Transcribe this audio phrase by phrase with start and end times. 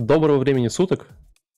[0.00, 1.08] Доброго времени суток.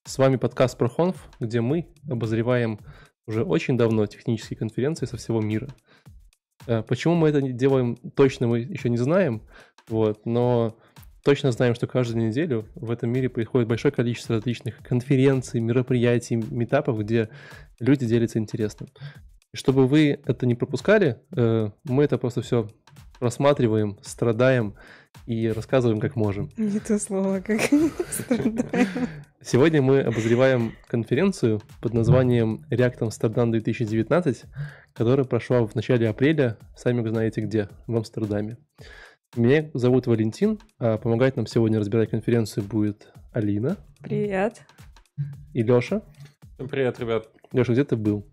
[0.04, 2.80] С вами подкаст ProHonf, где мы обозреваем
[3.24, 5.68] уже очень давно технические конференции со всего мира.
[6.66, 9.42] Э, почему мы это делаем, точно мы еще не знаем,
[9.88, 10.76] вот, но
[11.22, 16.98] точно знаем, что каждую неделю в этом мире приходит большое количество различных конференций, мероприятий, метапов,
[16.98, 17.28] где
[17.78, 18.88] люди делятся интересным.
[19.54, 22.68] Чтобы вы это не пропускали, э, мы это просто все
[23.20, 24.74] просматриваем, страдаем
[25.26, 26.50] и рассказываем, как можем.
[26.56, 27.60] Не то слово, как
[28.10, 28.58] страдаем.
[29.40, 34.44] Сегодня мы обозреваем конференцию под названием React Amsterdam 2019,
[34.92, 38.58] которая прошла в начале апреля, сами вы знаете где, в Амстердаме.
[39.34, 43.78] Меня зовут Валентин, а помогать нам сегодня разбирать конференцию будет Алина.
[44.00, 44.62] Привет.
[45.54, 46.02] И Леша.
[46.58, 47.28] Привет, ребят.
[47.52, 48.26] Леша, где ты был?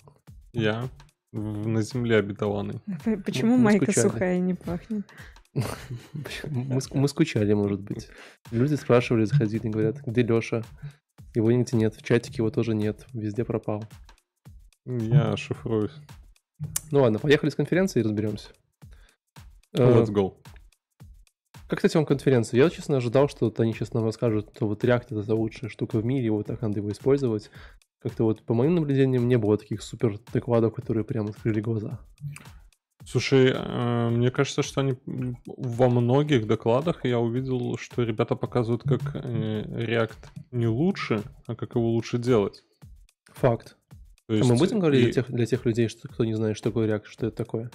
[0.52, 0.90] Я
[1.32, 2.82] на земле обетованной.
[3.26, 4.07] Почему мы майка скучали.
[4.07, 5.05] сухая не пахнет?
[6.45, 8.07] Мы, мы скучали, может быть.
[8.52, 10.63] Люди спрашивали, заходили говорят, где Леша?
[11.35, 13.84] Его нигде нет, в чатике его тоже нет, везде пропал.
[14.85, 15.93] Я шифруюсь.
[16.91, 18.49] Ну ладно, поехали с конференции и разберемся.
[19.74, 20.35] Let's go.
[21.68, 22.57] Как, кстати, вам конференция?
[22.57, 26.05] Я, честно, ожидал, что они сейчас нам расскажут, что вот React— это лучшая штука в
[26.05, 27.52] мире, вот так надо его использовать.
[27.99, 31.99] Как-то вот по моим наблюдениям не было таких супер докладов, которые прям открыли глаза.
[33.12, 34.93] Слушай, э, мне кажется, что они
[35.48, 41.74] во многих докладах я увидел, что ребята показывают, как э, React не лучше, а как
[41.74, 42.63] его лучше делать.
[43.34, 43.77] Факт.
[44.27, 45.04] То есть, а мы будем говорить и...
[45.05, 47.71] для, тех, для тех людей, что, кто не знает, что такое React, что это такое?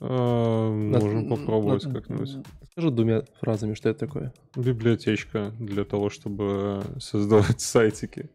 [0.00, 2.36] Э, можем на, попробовать на, как-нибудь.
[2.70, 4.32] Скажи двумя фразами, что это такое.
[4.54, 8.30] Библиотечка для того, чтобы создавать сайтики.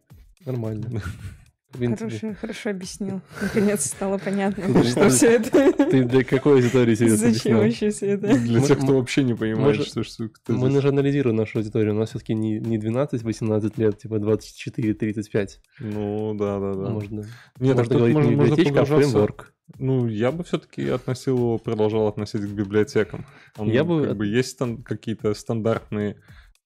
[0.46, 1.02] Нормально.
[1.72, 3.22] Хорошо, хорошо объяснил.
[3.42, 5.72] Наконец стало понятно, что все это.
[5.72, 8.38] Ты для какой аудитории себе Зачем вообще все это?
[8.38, 11.94] Для тех, кто вообще не понимает, что что Мы же анализируем нашу аудиторию.
[11.94, 15.50] У нас все-таки не 12-18 лет, типа 24-35.
[15.80, 16.90] Ну, да, да, да.
[16.90, 17.26] Можно.
[17.60, 19.54] Нет, можно говорить не библиотечка, а фреймворк.
[19.78, 23.26] Ну, я бы все-таки относил его, продолжал относить к библиотекам.
[23.58, 24.08] Он, я бы...
[24.08, 26.18] Как бы есть там какие-то стандартные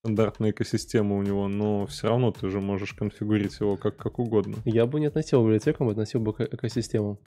[0.03, 4.57] стандартная экосистема у него, но все равно ты же можешь конфигурить его как, как угодно.
[4.65, 7.19] Я бы не относил библиотекам, относил бы к экосистемам.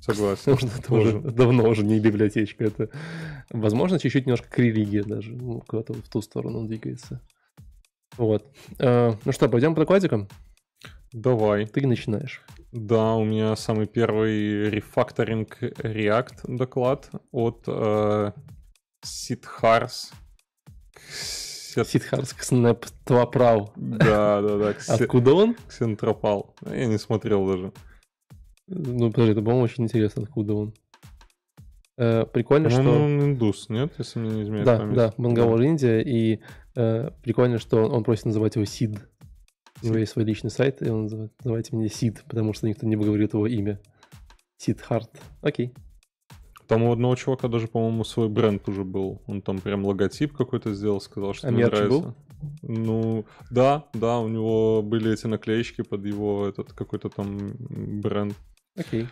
[0.00, 0.56] Согласен.
[0.56, 2.64] Потому что это уже давно уже не библиотечка.
[2.64, 2.90] Это,
[3.50, 5.36] возможно, чуть-чуть немножко к религии даже.
[5.36, 7.20] Ну, куда-то в ту сторону он двигается.
[8.16, 8.44] Вот.
[8.80, 10.26] А, ну что, пойдем по докладикам?
[11.12, 11.66] Давай.
[11.66, 12.42] Ты начинаешь.
[12.72, 18.32] Да, у меня самый первый рефакторинг React доклад от э,
[19.04, 20.12] Сидхарс
[21.72, 23.72] Сидхарск Снэп Тваправ.
[23.76, 24.74] Да, да, да.
[24.88, 25.56] Откуда он?
[25.68, 26.54] Ксентропал.
[26.64, 27.72] Я не смотрел даже.
[28.68, 30.74] Ну, подожди, это, по-моему, очень интересно, откуда он.
[31.98, 32.80] Э, прикольно, что...
[32.80, 34.96] Он индус, нет, если мне не изменяет Да, память.
[34.96, 35.66] да, Бангалор, да.
[35.66, 36.40] Индия, и
[36.74, 38.98] э, прикольно, что он, он просит называть его Сид.
[39.82, 42.86] У него есть свой личный сайт, и он называет, называйте меня Сид, потому что никто
[42.86, 43.78] не говорит его имя.
[44.56, 45.10] Сид Харт.
[45.42, 45.74] Окей.
[46.72, 49.20] Там у одного чувака даже, по-моему, свой бренд уже был.
[49.26, 51.88] Он там прям логотип какой-то сделал, сказал, что а мне нравится.
[51.90, 52.14] Был?
[52.62, 58.34] Ну, да, да, у него были эти наклеечки под его этот какой-то там бренд.
[58.74, 59.06] Окей.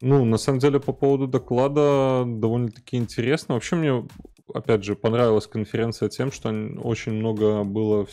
[0.00, 3.54] Ну, на самом деле, по поводу доклада довольно-таки интересно.
[3.54, 4.04] Вообще мне,
[4.52, 6.48] опять же, понравилась конференция тем, что
[6.82, 8.04] очень много было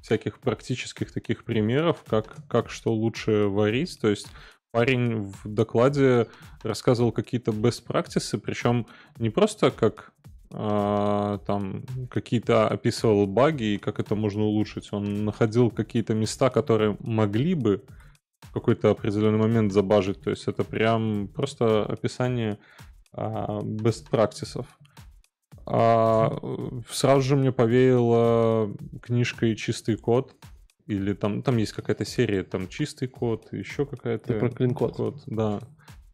[0.00, 4.00] всяких практических таких примеров, как, как что лучше варить.
[4.00, 4.28] То есть
[4.70, 6.26] парень в докладе
[6.62, 8.86] рассказывал какие-то best practices, причем
[9.18, 10.12] не просто как
[10.52, 14.92] а, там какие-то описывал баги и как это можно улучшить.
[14.92, 17.84] Он находил какие-то места, которые могли бы
[18.40, 20.22] в какой-то определенный момент забажить.
[20.22, 22.58] То есть это прям просто описание
[23.12, 24.64] а, best practices.
[25.66, 26.38] А,
[26.90, 30.34] сразу же мне повеяло книжкой «Чистый код»,
[30.88, 34.32] или там, там есть какая-то серия, там чистый код, еще какая-то...
[34.32, 34.96] Ты про клин-код.
[34.96, 35.60] Код, да.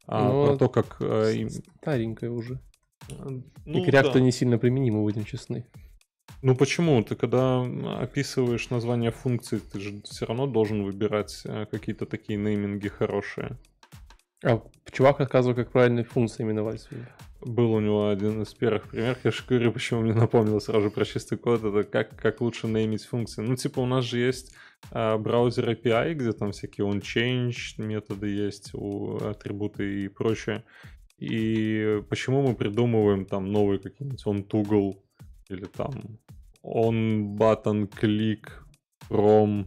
[0.07, 0.97] А Но про то, как...
[1.01, 1.49] Э,
[1.81, 2.61] старенькая уже.
[3.09, 4.21] Ну, И к React да.
[4.21, 5.67] не сильно применимо, будем честны.
[6.43, 7.03] Ну почему?
[7.05, 7.63] Ты когда
[8.01, 13.59] описываешь название функции, ты же все равно должен выбирать э, какие-то такие нейминги хорошие.
[14.43, 14.61] А
[14.91, 16.89] чувак рассказывал, как правильные функции именовать.
[17.45, 19.19] Был у него один из первых примеров.
[19.23, 21.63] Я же почему мне напомнил сразу про чистый код.
[21.63, 23.43] Это как, как лучше неймить функции.
[23.43, 24.55] Ну, типа, у нас же есть
[24.91, 30.65] а, браузер API, где там всякие onChange методы есть, у атрибуты и прочее.
[31.19, 34.97] И почему мы придумываем там новые какие-нибудь on
[35.49, 36.19] или там
[36.63, 38.49] on button click
[39.09, 39.67] from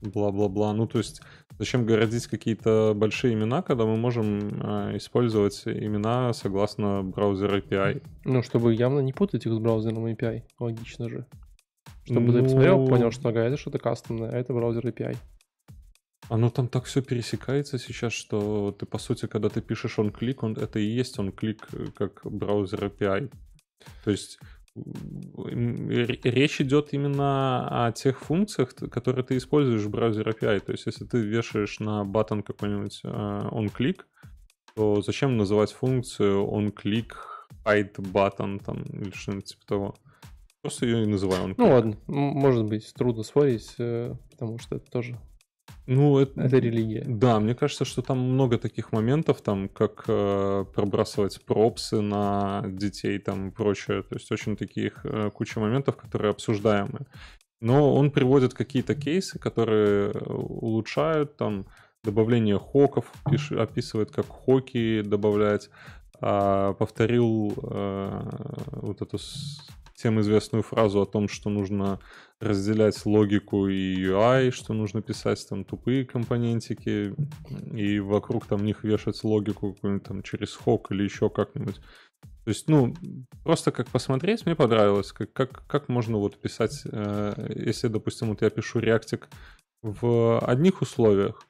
[0.00, 0.72] бла-бла-бла.
[0.72, 1.20] Ну, то есть
[1.60, 8.02] Зачем городить какие-то большие имена, когда мы можем э, использовать имена согласно браузеру API?
[8.24, 10.44] Ну, чтобы явно не путать их с браузером API.
[10.58, 11.26] Логично же.
[12.04, 15.18] Чтобы ты посмотрел, Ну- понял, что ага, это что-то кастомное, а это браузер API.
[16.30, 20.56] Оно там так все пересекается сейчас, что ты, по сути, когда ты пишешь on-click, он,
[20.56, 23.30] это и есть on-click э, как браузер API.
[24.04, 24.38] То есть
[24.76, 30.60] речь идет именно о тех функциях, которые ты используешь в браузере API.
[30.60, 34.02] То есть если ты вешаешь на баттон какой-нибудь э, on-click,
[34.74, 37.12] то зачем называть функцию on-click
[37.64, 39.94] hide button там, или что-нибудь типа того?
[40.62, 41.54] Просто ее и on-click.
[41.56, 45.18] Ну ладно, может быть, трудно спорить, э, потому что это тоже
[45.90, 47.04] Ну, это, это религия.
[47.04, 53.18] Да, мне кажется, что там много таких моментов, там, как э, пробрасывать пропсы на детей
[53.18, 54.04] там и прочее.
[54.04, 57.06] То есть очень таких э, куча моментов, которые обсуждаемы.
[57.60, 61.66] Но он приводит какие-то кейсы, которые э, улучшают там
[62.04, 65.70] добавление хоков, пиш- описывает, как хоки добавлять.
[66.20, 68.22] А, повторил э,
[68.72, 69.18] вот эту
[70.00, 72.00] всем известную фразу о том, что нужно
[72.40, 77.14] разделять логику и UI, что нужно писать там тупые компонентики
[77.76, 81.76] и вокруг там них вешать логику какую-нибудь там через хок или еще как-нибудь.
[82.44, 82.94] То есть, ну,
[83.44, 88.40] просто как посмотреть, мне понравилось, как, как, как можно вот писать, э, если, допустим, вот
[88.40, 89.28] я пишу реактик
[89.82, 91.46] в одних условиях,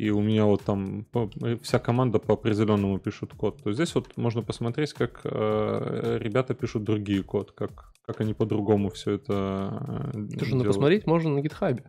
[0.00, 1.06] и у меня вот там
[1.42, 6.54] э, вся команда по определенному пишут код, то здесь вот можно посмотреть, как э, ребята
[6.54, 11.40] пишут другие код, как, как они по-другому все это э, Тоже ну, посмотреть можно на
[11.40, 11.84] гитхабе.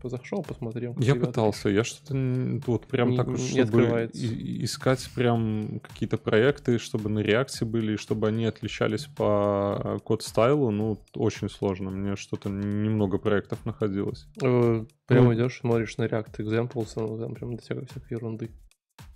[0.00, 0.94] Позашел, посмотрел.
[0.98, 2.14] Я ребята пытался, я что-то
[2.66, 4.26] вот прям Не- так, не чтобы открывается.
[4.64, 10.98] искать прям какие-то проекты, чтобы на реакции были, чтобы они отличались по код стайлу, ну,
[11.14, 11.90] очень сложно.
[11.90, 14.26] Мне что-то немного проектов находилось.
[14.42, 15.34] Э, Прямо Ну.
[15.34, 18.50] идешь, смотришь на React Examples, ну, там прям до всякой, всякой ерунды.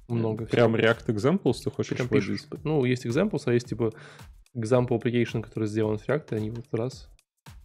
[0.09, 0.85] Много Прям всего.
[0.89, 2.27] React Examples ты хочешь Прям вводить?
[2.43, 2.47] пишешь.
[2.65, 3.93] Ну, есть Examples, а есть типа
[4.56, 7.08] example application, который сделан в React, они вот раз.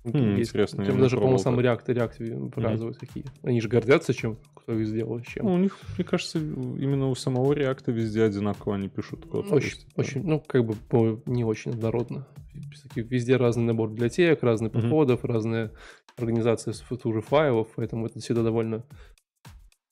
[0.03, 0.51] Хм, есть.
[0.51, 3.25] интересно, Прям даже, по-моему, сам React React показывают какие.
[3.41, 5.45] Они же гордятся чем, кто их сделал, чем.
[5.47, 9.51] Ну, у них, мне кажется, именно у самого React везде одинаково они пишут код.
[9.51, 12.27] Очень, есть очень, ну, как бы по- не очень однородно.
[12.95, 14.81] Везде разный набор библиотек, разные Мгм.
[14.81, 15.71] подходов, разные
[16.17, 18.83] организации тоже файлов, поэтому это всегда довольно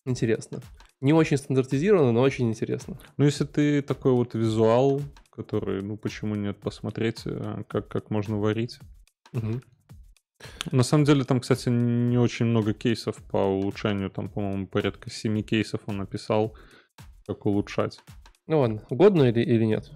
[0.05, 0.61] интересно.
[1.01, 2.99] Не очень стандартизировано, но очень интересно.
[3.17, 5.01] Ну, если ты такой вот визуал,
[5.35, 8.79] который, ну, почему нет, посмотреть, э, как, как можно варить.
[10.71, 14.09] На самом деле там, кстати, не очень много кейсов по улучшению.
[14.09, 16.55] Там, по-моему, порядка 7 кейсов он написал,
[17.25, 17.99] как улучшать.
[18.47, 19.89] Ну ладно, угодно или, или нет?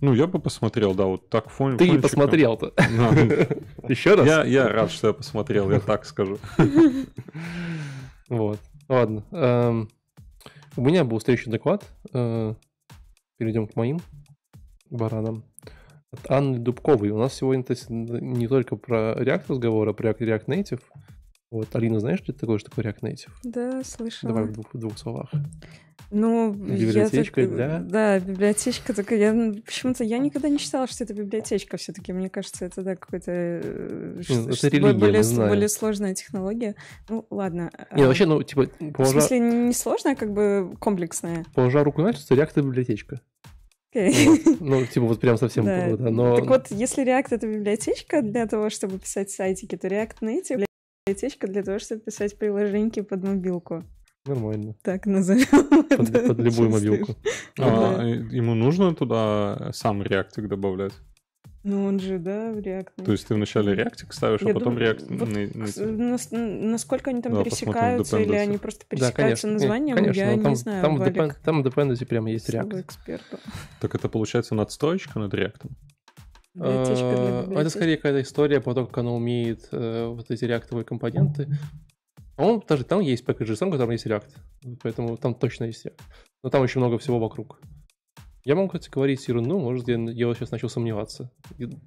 [0.00, 1.76] Ну, я бы посмотрел, да, вот так фон.
[1.76, 2.02] Ты и фончиком.
[2.02, 2.72] посмотрел-то.
[2.76, 3.88] Да.
[3.88, 4.24] Еще раз?
[4.26, 6.38] Я, я рад, что я посмотрел, я так скажу.
[8.28, 8.60] Вот.
[8.88, 9.24] Ладно.
[9.32, 9.88] эм,
[10.76, 11.84] У меня был следующий доклад.
[12.12, 12.54] э,
[13.38, 14.00] Перейдем к моим
[14.90, 15.44] баранам.
[16.10, 17.10] От Анны Дубковой.
[17.10, 20.80] У нас сегодня то есть, не только про React разговор, а про React Native.
[21.50, 23.30] Вот, Алина, знаешь, что это такое, что такое React Native?
[23.44, 24.32] Да, слышала.
[24.32, 25.30] Давай в двух, в двух словах.
[26.10, 29.18] Ну, Библиотечка я для- Да, библиотечка такая.
[29.18, 32.82] Я, м, почему-то я никогда не считала, что это библиотечка все таки Мне кажется, это
[32.82, 33.30] да, какой-то...
[33.30, 34.22] э,
[34.80, 36.76] более, более сложная технология.
[37.10, 37.70] Ну, ладно.
[37.94, 41.44] Не, а, вообще, ну, типа, В положа, смысле, не сложная, а как бы комплексная.
[41.54, 43.20] положа руку на сердце, React библиотечка.
[43.90, 44.26] Окей.
[44.28, 44.40] Вот.
[44.60, 45.88] Ну, типа, вот прям совсем, Да.
[45.88, 46.36] вот, но...
[46.36, 50.64] Так вот, если React— это библиотечка для того, чтобы писать сайтики, то React Native—
[51.06, 53.84] библиотечка для того, чтобы писать приложеньки под мобилку.
[54.26, 54.74] Нормально.
[54.82, 55.46] Так назовем
[55.88, 57.14] Под, под любую мобилку.
[57.58, 58.04] А, Да.
[58.04, 60.92] ему нужно туда сам реактик добавлять?
[61.68, 63.04] Ну, он же, да, в React Native.
[63.04, 66.28] То есть ты вначале реактик ставишь, а Я потом думаю, React вот на- на- нас-
[66.30, 69.46] насколько они там Да, посмотрим пересекаются, или они просто Да, пересекаются конечно.
[69.48, 70.82] Не, названием, конечно, я там, не знаю.
[70.82, 73.38] там, в Валик, депен- там в dependency прямо есть эксперту.
[73.80, 75.76] Так это получается надстроечка над реактом?
[76.54, 77.60] Библиотечки.
[77.60, 81.48] Это скорее какая-то история про то, как оно умеет э, вот эти реактовые компоненты.
[82.36, 84.28] По-моему, даже там есть package.json, в котором есть React.
[84.82, 86.00] Поэтому там точно есть React.
[86.42, 87.60] Но там очень много всего вокруг.
[88.44, 91.30] Я могу, кстати, говорить ерунду, может, я, я вот сейчас начал сомневаться.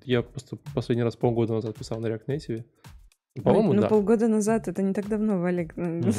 [0.04, 2.64] Я просто последний раз полгода назад писал на React Native.
[3.44, 3.88] По-моему, ну, да.
[3.88, 5.74] полгода назад, это не так давно, Валик.
[5.78, 6.02] Ну,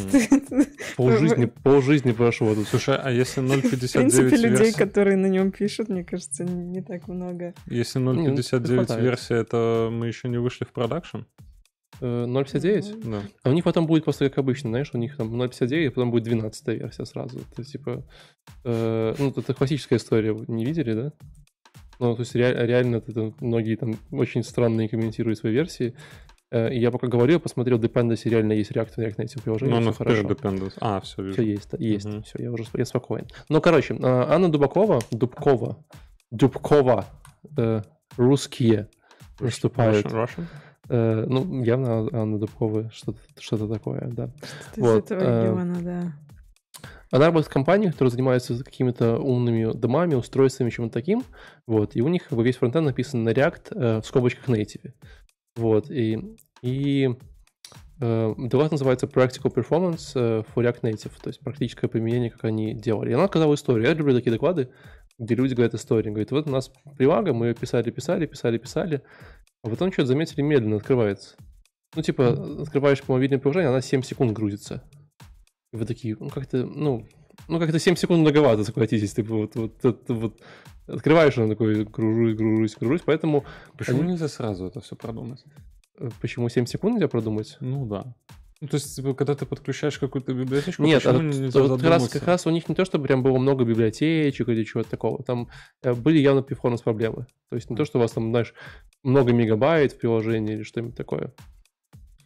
[0.97, 2.67] Полжизни, полжизни прошло тут.
[2.67, 7.09] Слушай, а если В принципе, 0.59 людей, которые на нем пишут, мне кажется, не так
[7.09, 7.53] много.
[7.67, 9.03] если Не, ну, 0.59 хватает.
[9.03, 11.19] версия, это мы еще не вышли в продакшн?
[12.01, 13.11] Э, 0.59?
[13.11, 13.23] Да.
[13.45, 16.11] А у них потом будет просто как обычно, знаешь, у них там 0.59, а потом
[16.11, 17.41] будет 12 версия сразу.
[17.53, 18.05] Это типа...
[18.65, 21.13] э, ну, это классическая история, не видели, да?
[21.99, 25.95] Ну, то есть ре- реально это, многие там очень странные комментируют свои версии.
[26.51, 29.83] Э, и я пока говорил, посмотрел, dependency реально есть React на React Native приложение, Ну,
[29.83, 30.23] она всё в хорошо.
[30.29, 30.73] Dependence.
[30.81, 31.35] А, все, вижу.
[31.35, 32.23] Все есть, есть, Мгм.
[32.25, 33.27] все, я уже я спокоен.
[33.49, 35.77] Ну, короче, э, Анна Дубакова, Дубкова,
[36.33, 37.05] Дубкова,
[37.57, 37.83] э,
[38.17, 38.89] русские
[39.39, 40.07] выступают.
[40.07, 40.25] Russian?
[40.27, 40.45] Russian?
[40.89, 44.31] Э, ну, явно Анна Дубкова что-то что такое, да.
[44.73, 46.13] Что-то из этого региона, да.
[47.13, 51.23] Она работает в компании, которая занимается какими-то умными домами, устройствами, чем-то таким.
[51.67, 54.93] Вот, и у них как бы весь фронтенд написан на React э, в скобочках native.
[55.55, 57.15] Вот, и, и
[58.01, 62.73] э, доклад называется Practical Performance э, for React Native, то есть практическое применение, как они
[62.73, 63.11] делали.
[63.11, 63.89] И она сказала историю.
[63.89, 64.71] Я люблю такие доклады,
[65.19, 66.15] где люди говорят историю.
[66.15, 69.03] Говорит, вот у нас привага, мы ее писали, писали, писали, писали,
[69.63, 71.37] а потом что-то заметили, медленно открывается.
[71.95, 74.83] Ну, типа, открываешь по мобильное приложение, она 7 секунд грузится.
[75.73, 77.07] И вы такие, ну как-то, ну,
[77.49, 80.41] ну как-то 7 секунд многовато, согласитесь, ты вот, вот, вот, вот
[80.87, 83.45] открываешь, он такой, кружусь, кружусь, кружусь, поэтому...
[83.77, 84.13] Почему они...
[84.13, 85.45] нельзя сразу это все продумать?
[85.99, 87.57] Э, почему 7 секунд нельзя продумать?
[87.61, 88.15] Ну да.
[88.63, 92.23] Ну, то есть, типа, когда ты подключаешь какую-то библиотечку, Нет, а, вот как раз, как
[92.29, 95.23] раз у них не то, чтобы прям было много библиотечек или чего-то такого.
[95.25, 95.49] Там
[95.83, 97.27] э, были явно перформанс проблемы.
[97.51, 98.55] То есть не то, что у вас там, знаешь,
[99.03, 101.33] много мегабайт в приложении или что-нибудь такое.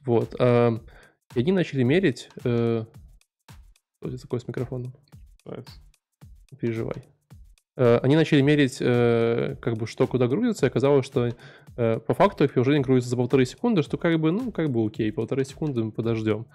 [0.04, 0.34] Вот.
[0.40, 0.72] А,
[1.34, 2.84] и они начали мерить э,
[4.06, 4.94] что это такое с микрофоном?
[5.44, 7.04] Не переживай.
[7.76, 11.30] Э, они начали мерить, э, как бы, что куда грузится, и оказалось, что
[11.76, 14.84] э, по факту их приложение грузится за полторы секунды, что как бы, ну, как бы
[14.86, 16.46] окей, полторы секунды мы подождем.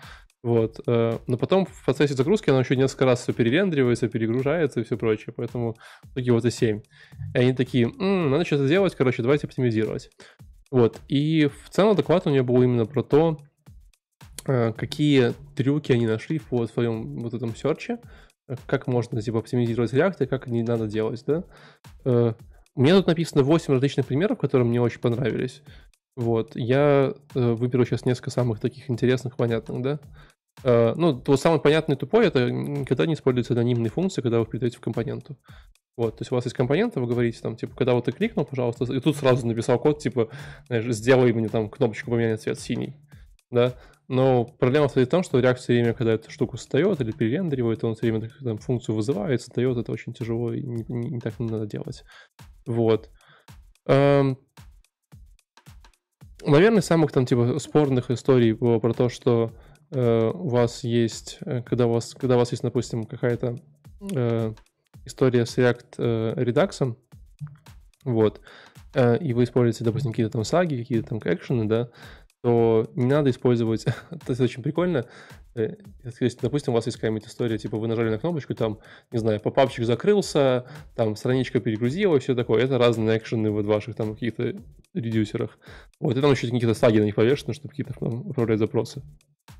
[0.43, 0.79] Вот.
[0.87, 5.35] Но потом в процессе загрузки оно еще несколько раз все перерендеривается, перегружается и все прочее,
[5.37, 5.75] поэтому
[6.15, 6.81] такие вот и 7.
[7.35, 10.09] И они такие, М, надо что-то сделать, короче, давайте оптимизировать.
[10.71, 10.99] Вот.
[11.09, 13.37] И в целом доклад у нее был именно про то,
[14.43, 17.99] какие трюки они нашли в своем вот этом серче,
[18.65, 21.43] как можно типа оптимизировать реакты, как не надо делать, да.
[22.05, 22.33] Э,
[22.75, 25.61] у меня тут написано 8 различных примеров, которые мне очень понравились.
[26.15, 29.99] Вот, я выберу сейчас несколько самых таких интересных, понятных, да.
[30.63, 32.47] Ну, вот самый понятный тупой это
[32.85, 35.37] когда не используются анонимные функции, когда вы передаете в компоненту.
[35.97, 38.45] Вот, то есть у вас есть компоненты, вы говорите там, типа, когда вот ты кликнул,
[38.45, 40.29] пожалуйста, и тут сразу написал код, типа,
[40.67, 42.95] знаешь, сделай мне там кнопочку поменять цвет синий,
[43.49, 43.73] да,
[44.11, 47.81] но проблема стоит в том, что React все время, когда эту штуку создает или перерендеривает,
[47.85, 51.39] он все время там, функцию вызывает, создает, это очень тяжело и не, не, не так
[51.39, 52.03] надо делать.
[52.65, 53.09] Вот.
[53.85, 54.37] Эм...
[56.45, 59.53] Наверное, самых там типа спорных историй было про то, что
[59.91, 63.55] э, у вас есть, э, когда у вас, когда у вас есть, допустим, какая-то
[64.13, 64.53] э,
[65.05, 66.97] история с React э, Redux,
[68.03, 68.41] вот,
[68.93, 71.89] э, и вы используете, допустим, какие-то там саги, какие-то там экшены, да,
[72.41, 75.05] то не надо использовать, это очень прикольно,
[75.55, 75.75] э,
[76.19, 78.79] если, допустим, у вас есть какая-нибудь история, типа вы нажали на кнопочку, там,
[79.11, 84.13] не знаю, попапчик закрылся, там страничка перегрузила все такое, это разные экшены в ваших там
[84.13, 84.55] каких-то
[84.93, 85.59] редюсерах.
[85.99, 89.03] Вот, и там еще какие-то саги на них повешены, чтобы какие-то там управлять запросы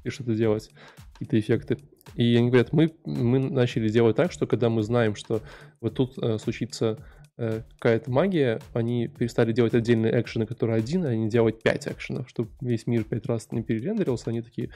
[0.03, 0.71] и что-то делать,
[1.13, 1.77] какие-то эффекты.
[2.15, 5.41] И они говорят, мы, мы начали делать так, что когда мы знаем, что
[5.79, 6.97] вот тут э, случится
[7.37, 12.29] Э, какая-то магия, они перестали делать отдельные экшены, которые один, а они делают пять экшенов,
[12.29, 14.71] чтобы весь мир пять раз не перерендерился, они такие,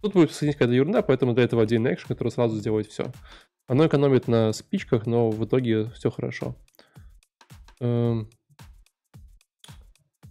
[0.00, 3.12] тут будет соединить какая-то ерунда, поэтому для этого отдельный экшен, который сразу сделает все.
[3.68, 6.56] Оно экономит на спичках, но в итоге все хорошо.
[7.80, 8.28] Эм,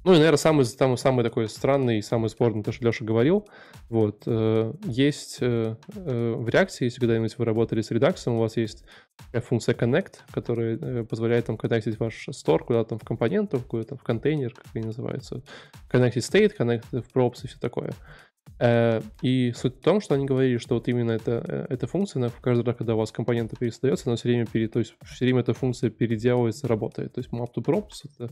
[0.04, 3.48] ну и, наверное, самый, самый, самый такой странный и самый спорный, то, что Леша говорил,
[3.90, 8.58] вот, э, есть э, э, в реакции, если когда-нибудь вы работали с редаксом, у вас
[8.58, 8.84] есть
[9.32, 14.54] функция connect, которая позволяет там коннектить ваш store куда-то там в компоненту, куда-то в контейнер,
[14.54, 15.44] как они называются,
[15.92, 17.92] connected state, connected props и все такое.
[19.22, 22.64] И суть в том, что они говорили, что вот именно эта, эта функция, в каждый
[22.64, 25.54] раз, когда у вас компоненты перестается, она все время, пере, то есть все время эта
[25.54, 27.14] функция переделывается, работает.
[27.14, 28.32] То есть map to props это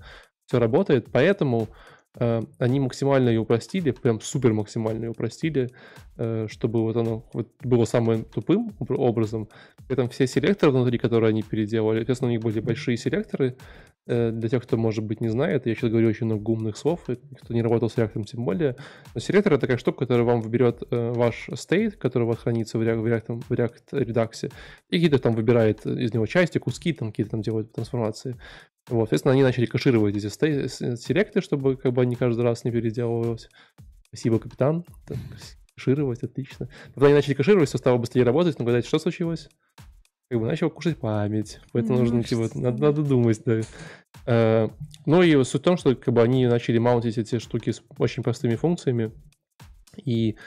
[0.49, 1.67] все работает, поэтому
[2.15, 5.69] э, они максимально ее упростили, прям супер максимально ее упростили,
[6.17, 9.47] э, чтобы вот оно вот было самым тупым образом.
[9.87, 13.55] При этом все селекторы внутри, которые они переделали, естественно, у них были большие селекторы,
[14.11, 17.01] Э, для тех, кто, может быть, не знает, я сейчас говорю очень много умных слов,
[17.03, 18.75] кто не работал с React, тем более.
[19.13, 22.79] Но селектор— это такая штука, которая вам выберет э, ваш state, который у вас хранится
[22.79, 24.51] в React, в React, в
[24.89, 28.35] и какие-то там выбирает из него части, куски, там какие-то там делают трансформации.
[28.89, 33.50] Вот, соответственно, они начали кэшировать эти селекты, чтобы как бы они каждый раз не переделывались.
[34.08, 34.84] Спасибо, капитан.
[35.08, 35.17] Так,
[35.75, 36.69] кэшировать, отлично.
[36.93, 39.50] Когда они начали кэшировать, все стало быстрее работать, но гадайте, что случилось?
[40.29, 43.62] как бы начал кушать память, поэтому ну, нужно, типа, надо, надо думать, да.
[44.27, 44.69] А,
[45.08, 48.22] ну и суть в том, что как бы они начали маунтить эти штуки с очень
[48.22, 49.12] простыми функциями,
[49.98, 50.38] и,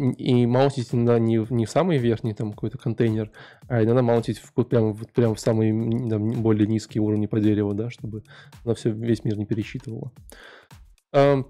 [0.00, 3.30] и маунтить иногда не, не в самый верхний там какой-то контейнер,
[3.68, 5.72] а иногда маунтить в, прям, прям в самые
[6.08, 8.22] там, более низкие уровни по дереву, да, чтобы
[8.64, 10.12] на все, весь мир не пересчитывало.
[11.12, 11.42] А,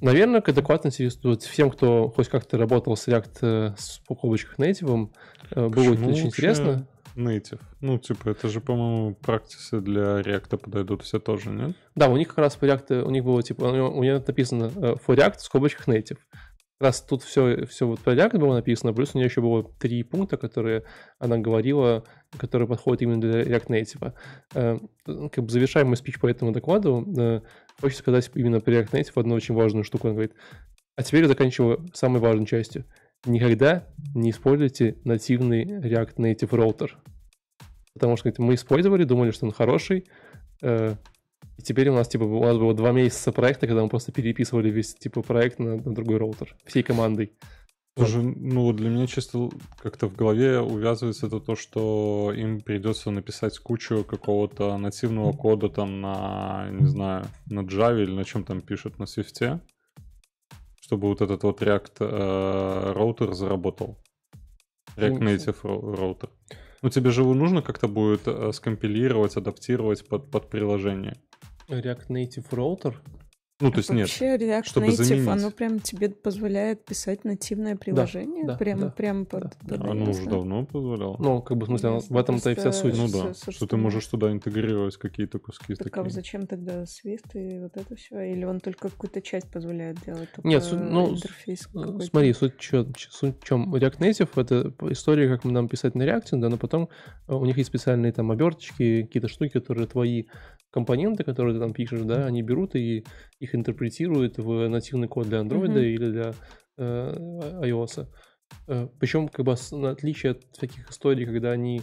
[0.00, 5.10] наверное, адекватности вот всем, кто хоть как-то работал с React э, с в кавычках native,
[5.54, 6.88] было Почему очень интересно.
[7.16, 7.60] Native.
[7.80, 11.76] Ну, типа, это же, по-моему, практисы для React подойдут все тоже, нет?
[11.94, 14.22] Да, у них как раз по React, у них было типа, у него, у него
[14.26, 16.18] написано э, for React в скобочках native.
[16.82, 20.02] Раз тут все, все вот про React было написано, плюс у нее еще было три
[20.02, 20.82] пункта, которые
[21.20, 22.02] она говорила,
[22.36, 24.14] которые подходят именно для React Native.
[24.54, 27.40] Э, Как бы завершаем мой спич по этому докладу, э,
[27.80, 30.08] хочется сказать именно про React Native одну очень важную штуку.
[30.08, 30.32] Он говорит,
[30.96, 32.84] а теперь я заканчиваю самой важной частью.
[33.26, 33.86] Никогда
[34.16, 36.98] не используйте нативный React Native роутер.
[37.94, 40.04] Потому что говорит, мы использовали, думали, что он хороший,
[40.62, 40.96] э,
[41.58, 44.70] и теперь у нас, типа, у нас было два месяца проекта, когда мы просто переписывали
[44.70, 46.56] весь, типа, проект на, на другой роутер.
[46.64, 47.32] Всей командой.
[47.94, 53.10] Тоже, ну, вот для меня чисто как-то в голове увязывается это то, что им придется
[53.10, 58.62] написать кучу какого-то нативного кода там на, не знаю, на Java или на чем там
[58.62, 59.60] пишут, на Swift,
[60.80, 63.98] чтобы вот этот вот React э, роутер заработал.
[64.96, 66.30] React Native ро- роутер.
[66.80, 71.16] Ну, тебе же его нужно как-то будет э, скомпилировать, адаптировать под, под приложение.
[71.80, 73.00] React Native роутер.
[73.60, 74.08] Ну, то есть нет.
[74.08, 75.28] Вообще React чтобы Native, заменить.
[75.28, 78.44] оно прям тебе позволяет писать нативное приложение?
[78.44, 79.76] да, прям, да, прям под, да.
[79.76, 80.30] под Оно уже да?
[80.32, 81.16] давно позволяло.
[81.20, 82.96] Ну, как бы, в смысле, в этом-то и вся суть.
[82.96, 86.10] Ну да, с- что ты можешь туда интегрировать какие-то куски Так а такие.
[86.10, 88.20] зачем тогда Swift и вот это все?
[88.32, 90.30] Или он только какую-то часть позволяет делать?
[90.42, 92.00] Нет, суть- ну, интерфейс Э, какой-то?
[92.06, 93.72] Смотри, суть, чё- суть в чем?
[93.72, 96.88] React Native— это история, как нам писать на React, да, но потом
[97.28, 100.24] э, у них есть специальные там оберточки, какие-то штуки, которые твои
[100.72, 103.04] компоненты, которые ты там пишешь, да, они берут и
[103.38, 105.78] их интерпретируют в нативный код для Android Мгм.
[105.78, 106.34] или для
[106.78, 107.14] э,
[107.62, 108.06] iOS.
[108.98, 111.82] Причем, как бы, на отличие от таких историй, когда они...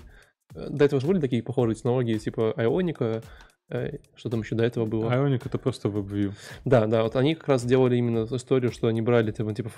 [0.55, 3.21] э, До этого же были такие похожие технологии, типа Ионика,
[3.69, 5.09] э, что там еще до этого было?
[5.11, 6.33] Ionic это просто WebView.
[6.65, 9.71] Да, да, вот они как раз делали именно историю, что они брали, типа, типа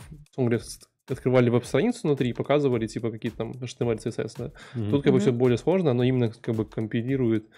[1.10, 4.52] открывали веб-страницу внутри и показывали, типа, какие-то там HTML, CSS, да.
[4.90, 7.50] Тут как бы все более сложно, оно именно как бы компилирует,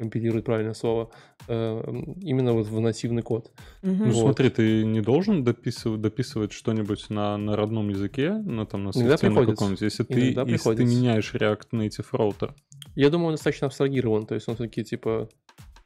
[0.00, 1.10] компилирует правильное слово,
[1.48, 1.82] э,
[2.22, 3.50] именно вот в нативный код.
[3.82, 4.14] Ну Вот.
[4.14, 9.16] смотри, ты не должен дописывать, дописывать что-нибудь на, на родном языке, на там на Иногда
[9.16, 9.54] приходится.
[9.54, 10.96] каком-нибудь, если ты, Иногда если ты приходится.
[10.96, 12.54] меняешь React Native роутер.
[12.96, 15.28] Я думаю, он достаточно абстрагирован, то есть он все-таки, типа,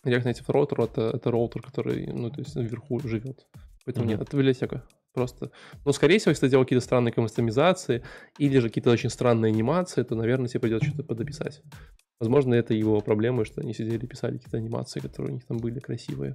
[0.06, 3.46] React Native роутер это, это роутер, который, ну, то есть вверху живет.
[3.84, 4.12] Поэтому Мгм.
[4.12, 4.84] нет, это библиотека.
[5.12, 5.50] Просто.
[5.84, 8.02] Но, скорее всего, если ты делал какие-то странные кастомизации
[8.38, 11.62] или же какие-то очень странные анимации, то, наверное, тебе придется что-то подописать.
[12.24, 15.58] Возможно, это его проблема, что они сидели и писали какие-то анимации, которые у них там
[15.58, 16.34] были красивые.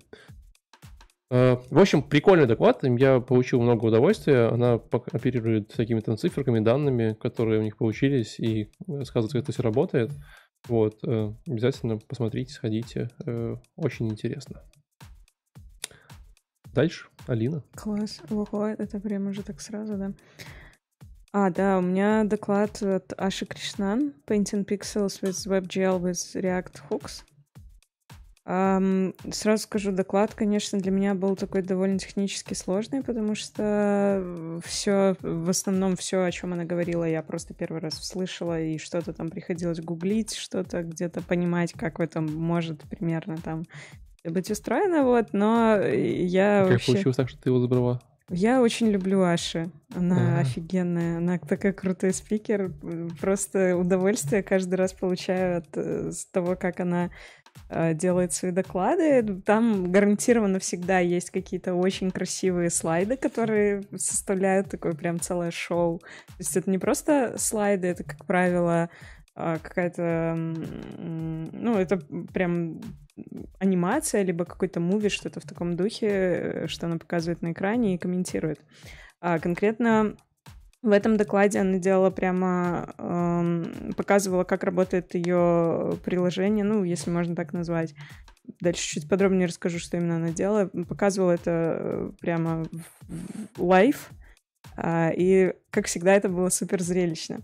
[1.32, 2.84] Э, В общем, прикольный доклад.
[2.84, 4.50] Я получил много удовольствия.
[4.50, 9.64] Она оперирует всякими там циферками, данными, которые у них получились, и рассказывает, как это все
[9.64, 10.12] работает.
[10.68, 11.00] Вот.
[11.04, 13.10] э, Обязательно посмотрите, сходите.
[13.26, 14.62] Э, Очень интересно.
[16.72, 17.64] Дальше, Алина.
[17.74, 18.22] Класс.
[18.30, 20.14] Ого, это прям уже так сразу, да.
[21.32, 27.24] А, да, у меня доклад от Аши Кришнан Painting Pixels with WebGL with React Hooks.
[28.52, 34.24] Ам, сразу скажу, доклад, конечно, для меня был такой довольно технически сложный, потому что
[34.66, 39.14] все, в основном все, о чем она говорила, я просто первый раз услышала, и что-то
[39.14, 43.66] там приходилось гуглить, что-то где-то понимать, как в этом может примерно там
[44.24, 46.94] быть устроено, вот, но я как вообще...
[46.94, 48.02] получилось так, что ты его забрала?
[48.30, 49.70] Я очень люблю Аши.
[49.96, 50.40] Она Ага.
[50.42, 51.18] офигенная.
[51.18, 52.72] Она такая крутой спикер.
[53.20, 57.10] Просто удовольствие каждый раз получаю от э, того, как она
[57.70, 59.42] э, делает свои доклады.
[59.42, 66.00] Там гарантированно всегда есть какие-то очень красивые слайды, которые составляют такое прям целое шоу.
[66.00, 68.90] То есть это не просто слайды, это, как правило,
[69.64, 70.02] какая-то...
[70.38, 71.98] м, Ну, это
[72.34, 72.82] прям
[73.60, 77.98] анимация, либо какой-то movie, что-то в таком духе, э, что она показывает на экране и
[77.98, 78.60] комментирует.
[79.22, 80.16] А конкретно
[80.82, 87.36] в этом докладе она делала прямо, эм, показывала, как работает ее приложение, ну, если можно
[87.36, 87.94] так назвать.
[88.62, 90.68] Дальше чуть подробнее расскажу, что именно она делала.
[90.88, 94.10] Показывала это э, прямо в- live,
[94.78, 97.42] а, и, как всегда, это было супер зрелищно.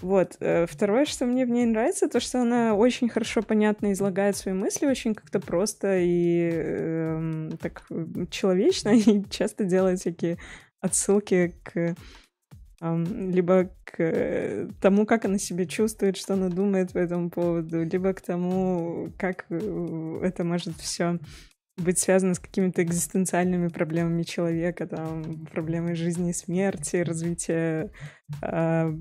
[0.00, 0.36] Вот.
[0.40, 4.54] э, Второе, что мне в ней нравится, то, что она очень хорошо, понятно излагает свои
[4.54, 7.86] мысли, очень как-то просто и эм, так
[8.30, 10.38] человечно, и часто делает всякие
[10.80, 11.94] отсылки к
[12.80, 18.12] либо к э, тому, как она себя чувствует, что она думает по этому поводу, либо
[18.12, 21.18] к тому, как э, это может все
[21.76, 27.90] быть связано с какими-то экзистенциальными проблемами человека, там, проблемой жизни и смерти, развития
[28.40, 28.94] Слушай,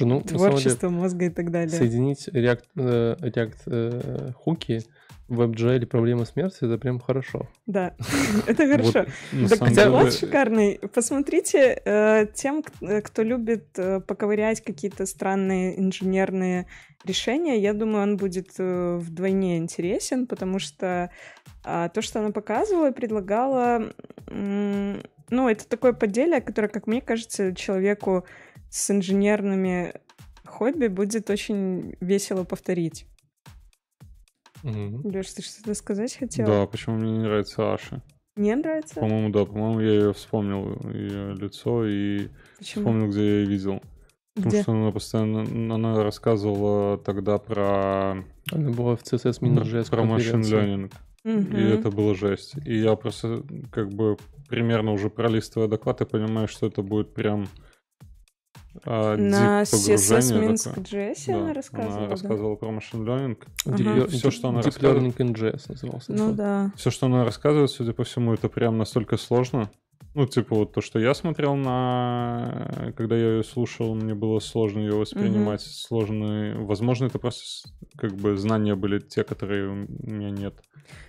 [0.00, 1.76] ну, самом деле, творчества мозга и так далее.
[1.76, 4.82] Соединить React, э, React э, хуки
[5.28, 7.48] в WebGL проблема смерти, это прям хорошо.
[7.66, 7.94] Да,
[8.46, 9.06] это хорошо.
[9.48, 10.78] самом доклад шикарный.
[10.94, 16.66] Посмотрите, э, тем, э, кто любит э, поковырять какие-то странные инженерные
[17.04, 21.10] решения, я думаю, он будет вдвойне интересен, потому что
[21.64, 23.92] а, то, что она показывала и предлагала,
[24.28, 28.24] ну, это такое поделие, которое, как мне кажется, человеку
[28.70, 29.94] с инженерными
[30.44, 33.06] хобби будет очень весело повторить.
[34.66, 35.00] Мгм.
[35.04, 36.46] Леш, ты что-то сказать хотел?
[36.46, 38.02] Да, почему мне не нравится Аша?
[38.34, 38.96] Не нравится?
[39.00, 42.84] По-моему, да, по-моему, я ее вспомнил, ее лицо, и Почему?
[42.84, 43.82] вспомнил, где я ее видел.
[44.34, 44.62] Потому Где?
[44.62, 50.92] что она постоянно, она рассказывала тогда про, Она была в CSS Minor.js про машин learning.
[51.24, 51.56] Мгм.
[51.56, 52.54] И это было жесть.
[52.66, 57.48] И я просто как бы примерно уже пролистывая доклад, я понимаю, что это будет прям
[58.84, 60.74] а, На CSS Minsk.
[60.82, 62.10] JS Да, она рассказывала, Она да?
[62.12, 63.38] рассказывала про машин learning.
[63.66, 63.82] Deep Ага.
[63.82, 65.16] Lear- Всё, что она Deep рассказывает.
[65.16, 66.12] Learning in JS назывался.
[66.12, 66.72] Ну да.
[66.76, 69.70] Все, что она рассказывает, судя по всему, это прям настолько сложно.
[70.14, 72.92] Ну, типа, вот то, что я смотрел на...
[72.96, 75.60] Когда я ее слушал, мне было сложно ее воспринимать.
[75.60, 76.54] Сложно...
[76.60, 80.54] Возможно, это просто как бы знания были те, которые у меня нет.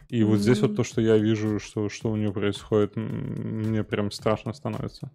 [0.10, 4.12] И вот здесь вот то, что я вижу, что, что у нее происходит, мне прям
[4.12, 5.10] страшно становится.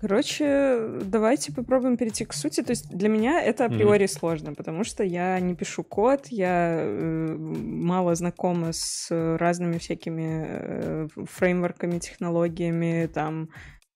[0.00, 2.62] Короче, давайте попробуем перейти к сути.
[2.62, 7.36] То есть для меня это априори сложно, потому что я не пишу код, я э,
[7.38, 13.48] мало знакома с разными всякими э, фреймворками, технологиями, там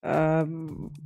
[0.03, 0.47] э,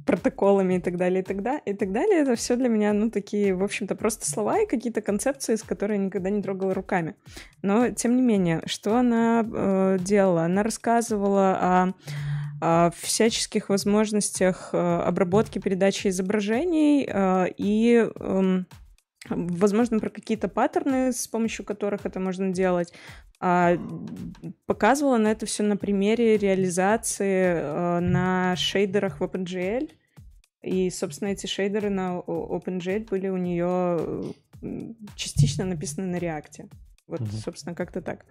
[0.06, 2.20] протоколами и так далее, и так далее, и так далее.
[2.20, 5.98] Это все для меня, ну, такие, в общем-то, просто слова и какие-то концепции, с которыми
[5.98, 7.16] я никогда не трогала руками.
[7.62, 10.44] Но, тем не менее, что она э, делала?
[10.44, 11.94] Она рассказывала о
[12.64, 18.66] о всяческих возможностях э, обработки, передачи изображений э, и, эм,
[19.28, 22.94] возможно, про какие-то паттерны, с помощью которых это можно делать.
[23.38, 23.76] А,
[24.64, 29.90] Показывала на это все на примере реализации э, на шейдерах в OpenGL.
[30.62, 34.32] И, собственно, эти шейдеры на OpenGL были у нее
[35.16, 36.70] частично написаны на React.
[37.06, 37.30] Вот, Мгм.
[37.32, 38.24] собственно, как-то так.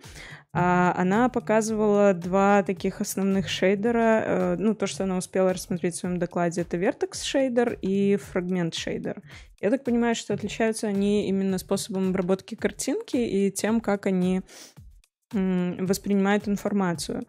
[0.52, 4.24] А, она показывала два таких основных шейдера.
[4.26, 8.74] э, ну, то, что она успела рассмотреть в своем докладе, это Vertex шейдер и Fragment
[8.74, 9.22] шейдер.
[9.62, 14.42] Я так понимаю, что отличаются они именно способом обработки картинки и тем, как они
[15.34, 17.24] м, воспринимают информацию.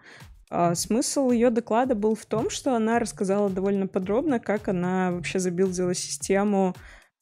[0.50, 5.38] А, Смысл ее доклада был в том, что она рассказала довольно подробно, как она вообще
[5.38, 6.74] забилдила систему,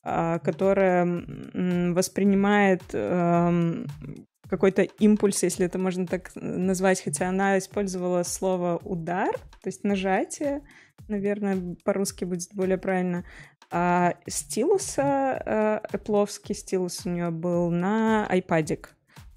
[0.03, 3.87] которая м, воспринимает эм,
[4.49, 10.63] какой-то импульс, если это можно так назвать, хотя она использовала слово удар, то есть нажатие,
[11.09, 13.25] наверное, по-русски будет более правильно.
[13.71, 18.91] А стилуса, э, эпловский стилус у нее был на iPadик.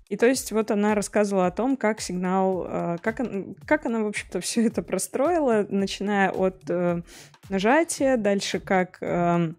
[0.10, 3.22] И то есть вот она рассказывала о том, как сигнал, э, как,
[3.66, 7.02] как она, в общем-то, все это простроила, начиная от э,
[7.48, 9.58] нажатия, дальше как эм,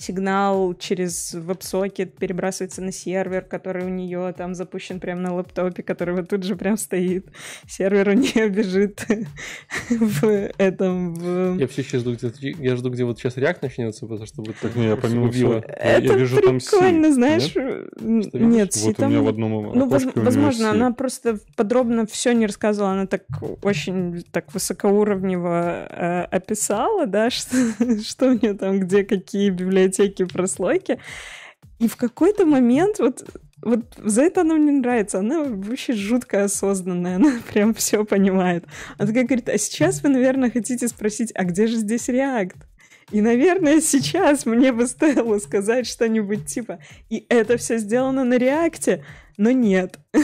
[0.00, 6.14] сигнал через веб-сокет перебрасывается на сервер, который у нее там запущен прямо на лэптопе, который
[6.14, 7.26] вот тут же прям стоит.
[7.66, 9.04] Сервер у нее бежит
[9.90, 11.14] в этом...
[11.14, 12.30] в- Я все еще жду, где,
[12.60, 15.54] я жду, где вот сейчас React начнется, потому что вот Так не, я помимо всего,
[15.82, 16.70] я, вижу там C.
[16.78, 17.52] прикольно, знаешь.
[18.00, 18.76] Нет?
[18.76, 20.70] Вот у меня в одном Ну, возможно, C.
[20.70, 23.22] она просто подробно все не рассказывала, она так
[23.62, 27.56] очень так высокоуровнево э, описала, да, что,
[28.04, 29.87] что у нее там, где какие библиотеки,
[30.26, 30.98] прослойки.
[31.78, 33.24] И в какой-то момент вот
[33.62, 35.18] вот за это она мне нравится.
[35.18, 37.16] Она вообще жутко осознанная.
[37.16, 38.64] Она прям все понимает.
[38.98, 42.54] Она такая говорит, а сейчас вы, наверное, хотите спросить, а где же здесь React?
[43.10, 49.02] И, наверное, сейчас мне бы стоило сказать что-нибудь типа, и это все сделано на реакте,
[49.36, 49.98] но нет.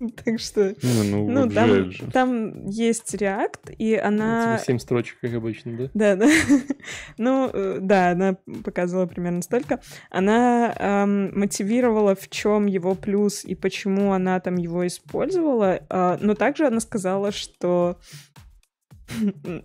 [0.24, 2.10] Так что, ну, ну, там, жаль же.
[2.10, 4.58] там есть React, и она...
[4.58, 5.90] Семь строчек, как обычно, да?
[5.94, 6.28] Да, да.
[7.18, 9.80] Ну, э, да, она показывала примерно столько.
[10.10, 15.80] Она эм, мотивировала, в чем его плюс и почему она там его использовала.
[15.88, 17.98] а, но также она сказала, что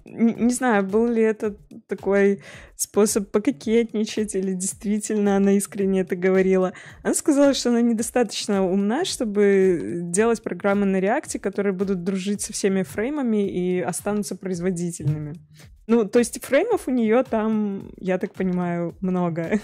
[0.06, 1.56] не знаю, был ли это
[1.88, 2.42] такой
[2.76, 6.74] способ пококетничать, или действительно она искренне это говорила.
[7.04, 12.54] Она сказала, что она недостаточно умна, чтобы делать программы на реакте, которые будут дружить со
[12.54, 15.36] всеми фреймами и останутся производительными.
[15.88, 19.60] Ну, то есть фреймов у нее там, я так понимаю, много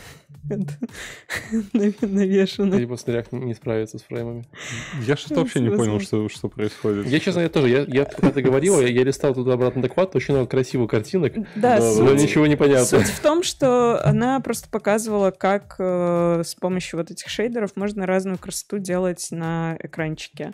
[2.02, 2.76] навешано.
[2.76, 4.46] Либо React не справится с фреймами.
[5.06, 7.08] Я что-то вообще не понял, что, что происходит.
[7.08, 10.16] Я, честно, я тоже, я, я когда ты говорила, я, я листал туда обратно доклад,
[10.16, 12.86] очень много красивых картинок, Да, но суть, ничего не понятно.
[12.86, 18.06] суть в том, что она просто показывала, как э, с помощью вот этих шейдеров можно
[18.06, 20.52] разную красоту делать на экранчике.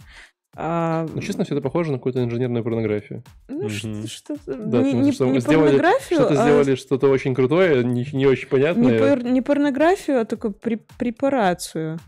[0.57, 3.23] А, Ну, честно, все это похоже на какую-то инженерную порнографию.
[3.49, 4.07] ну, Мгм.
[4.07, 4.39] что-то...
[4.45, 8.07] Да, не, потому не- что не сделали- порнографию, Что-то а сделали что-то очень крутое, не,
[8.13, 8.99] не очень не, понятное.
[8.99, 11.99] пор- не порнографию, а только при- препарацию.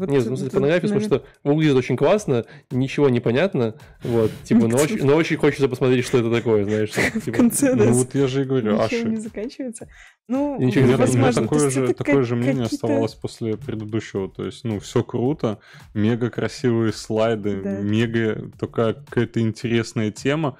[0.00, 4.30] Вот Нет, в смысле тут, порнографию, потому что выглядит очень классно, ничего не понятно, вот,
[4.44, 6.88] типа, но очень, но очень хочется посмотреть, что это такое, знаешь.
[6.88, 9.04] что, в типа, конце Ну да, вот я же и говорю, ничего Аши.
[9.08, 9.88] не заканчивается.
[10.26, 11.42] Ну, И ничего У не меня, у меня возможно.
[11.42, 14.30] Такое есть же, такое же мнение какие-то- оставалось после предыдущего.
[14.30, 15.58] То есть, ну, все круто,
[15.92, 17.80] мега красивые слайды, Да.
[17.80, 20.56] мега такая какая-то интересная тема,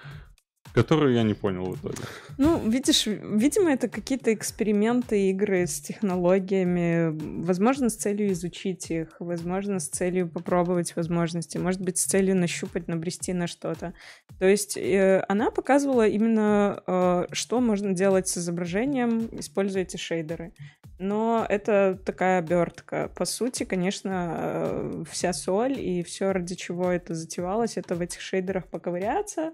[0.72, 1.98] которую я не понял в итоге.
[2.38, 9.80] Ну, видишь, видимо, это какие-то эксперименты, игры с технологиями, возможно, с целью изучить их, возможно,
[9.80, 13.94] с целью попробовать возможности, может быть, с целью нащупать, набрести на что-то.
[14.38, 20.52] То есть э, она показывала именно, э, что можно делать с изображением, используя эти шейдеры.
[20.98, 23.10] Но это такая обертка.
[23.16, 28.20] По сути, конечно, э, вся соль и все, ради чего это затевалось, это в этих
[28.20, 29.52] шейдерах поковыряться,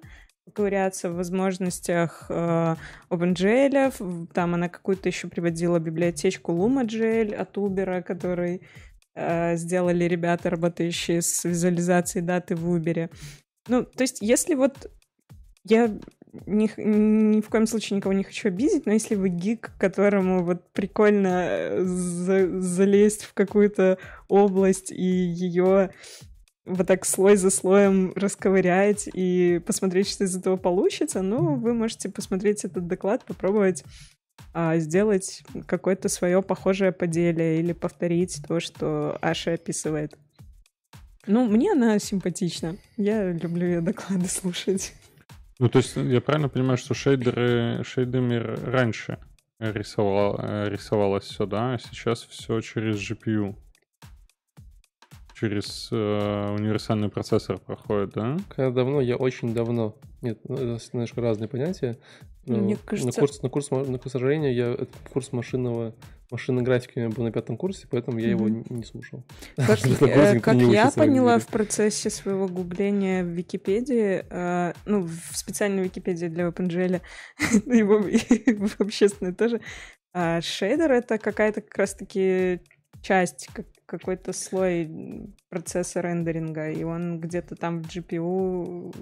[0.57, 2.77] поковыряться в возможностях э,
[3.11, 4.27] OpenGL.
[4.33, 8.63] Там она какую-то еще приводила библиотечку LumaGL от Uber, который
[9.15, 13.11] э, сделали ребята, работающие с визуализацией даты в Uber.
[13.69, 14.91] Ну, то есть, если вот
[15.65, 15.89] я
[16.47, 20.73] ни, ни в коем случае никого не хочу обидеть, но если вы гик, которому вот
[20.73, 25.91] прикольно э, за- залезть в какую-то область и ее
[26.67, 32.09] вот так слой за слоем расковырять и посмотреть, что из этого получится, ну, вы можете
[32.09, 33.85] посмотреть этот доклад, попробовать
[34.53, 40.19] а, сделать какое-то свое похожее поделие или повторить то, что Аша описывает.
[41.27, 42.77] Ну, мне она симпатична.
[42.97, 44.95] Я люблю ее доклады слушать.
[45.59, 49.19] Ну, то есть, я правильно понимаю, что шейдеры, шейдерами раньше
[49.59, 53.57] рисовал, э, рисовалось все, да, а сейчас все через GPU.
[55.39, 58.39] Через э, универсальный процессор проходит, да?
[58.49, 59.95] Когда давно, я очень давно.
[60.23, 61.99] Нет, ну, это немножко разные понятия.
[62.47, 64.77] Но Мне на кажется- курс, на курс, на, к сожалению, я
[65.13, 65.95] курс машинного
[66.31, 69.25] машинной графики у меня был на пятом курсе, поэтому я его не, слушал.
[69.57, 75.03] Как, На э, как я на поняла в процессе своего гугления в Википедии, э, ну,
[75.03, 77.03] в специальной Википедии для OpenGL,
[77.67, 79.61] и в, общественной тоже,
[80.15, 82.61] а шейдер— это какая-то как раз-таки
[83.07, 84.91] часть, как, какой-то слой
[85.49, 88.95] процесса рендеринга, и он где-то там в GPU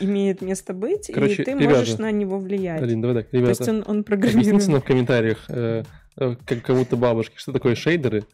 [0.00, 2.82] имеет место быть, Короче, и ты ребята, можешь на него влиять.
[2.82, 4.72] Алин, давай так, То есть ребята, он, он объясните программируем.
[4.72, 5.84] нам в комментариях, э,
[6.16, 8.24] э, как кому-то бабушки, что такое шейдеры,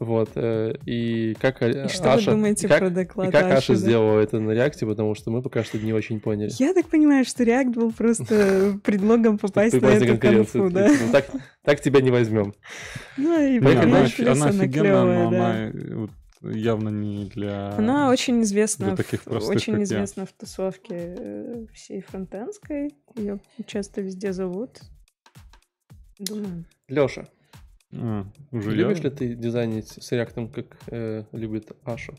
[0.00, 3.32] вот, э, и как э, И что Аша, вы думаете и как, про и доклад
[3.32, 3.78] как Аша Аши, да?
[3.78, 6.50] сделала это на реакте, потому что мы пока что не очень поняли.
[6.58, 10.88] Я так понимаю, что React был просто предлогом попасть на эту конференцию, конфу, да?
[10.88, 11.26] типа, так,
[11.62, 12.54] так тебя не возьмем.
[13.16, 15.36] Ну и она, офигенная, но да.
[15.36, 16.10] она э, вот
[16.42, 17.74] явно не для...
[17.76, 22.94] Она очень известна, для таких в, простых, очень как известна в тусовке всей фронтенской.
[23.16, 24.80] Ее часто везде зовут.
[26.18, 26.64] Думаю.
[26.88, 27.26] Леша,
[27.92, 29.04] А, уже любишь я?
[29.04, 32.14] ли ты дизайнить с реактом, как э, любит Аша?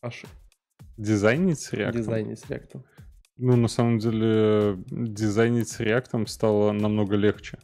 [0.00, 0.26] Аша.
[0.96, 1.92] Дизайнить с React?
[1.92, 2.84] Дизайнить с реактом.
[3.36, 7.58] Ну, на самом деле, дизайнить с React стало намного легче.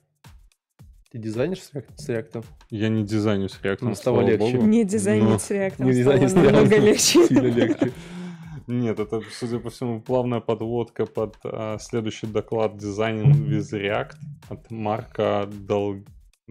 [1.13, 2.45] Ты дизайнишь с, реак- с реактом?
[2.71, 4.53] Я не дизайню с React, Ну, стало легче.
[4.57, 4.67] богу.
[4.67, 7.27] Не дизайнить но- с React не дизайнить с стало намного React легче.
[7.27, 7.93] Сильно легче.
[8.69, 14.15] Нет, это, судя по всему, плавная подводка под а, следующий доклад «Дизайн with React»
[14.51, 15.97] от Марка Дал...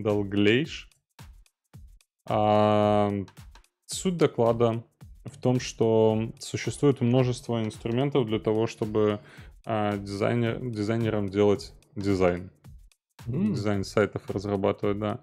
[0.02, 0.90] Далглейш.
[2.28, 3.12] А,
[3.86, 4.84] суть доклада
[5.26, 9.20] в том, что существует множество инструментов для того, чтобы
[9.66, 12.52] а, дизайнер, дизайнерам делать дизайн.
[13.28, 13.54] М.
[13.54, 15.20] Дизайн сайтов разрабатывать, да.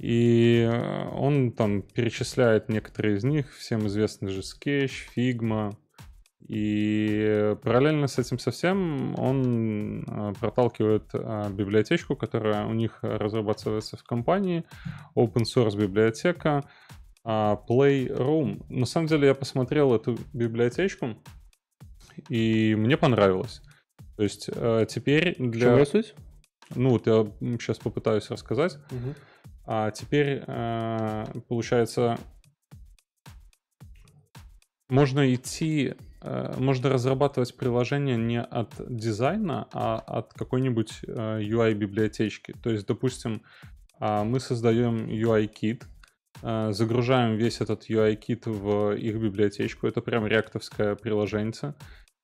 [0.00, 3.54] И э, он там перечисляет некоторые из них.
[3.56, 5.74] Всем известны же Sketch, Figma.
[6.48, 14.04] И параллельно с этим совсем он э, проталкивает э, библиотечку, которая у них разрабатывается в
[14.04, 14.64] компании,
[15.16, 16.62] open source библиотека
[17.24, 18.64] а, Playroom.
[18.68, 21.16] На самом деле я посмотрел эту библиотечку,
[22.28, 23.62] и мне понравилось.
[24.16, 25.72] То есть э, теперь В чем для...
[25.76, 26.14] ее суть?
[26.76, 27.26] Ну вот я
[27.58, 28.78] сейчас попытаюсь рассказать.
[28.92, 29.14] Мгм.
[29.66, 32.16] А теперь, э, получается,
[34.88, 42.54] можно идти э, можно разрабатывать приложение не от дизайна, а от какой-нибудь э, UI-библиотечки.
[42.62, 43.42] То есть, допустим,
[44.00, 45.84] э, мы создаем UI-кит,
[46.42, 49.86] э, загружаем весь этот UI-кит в их библиотечку.
[49.86, 51.74] Это прям реактовское приложение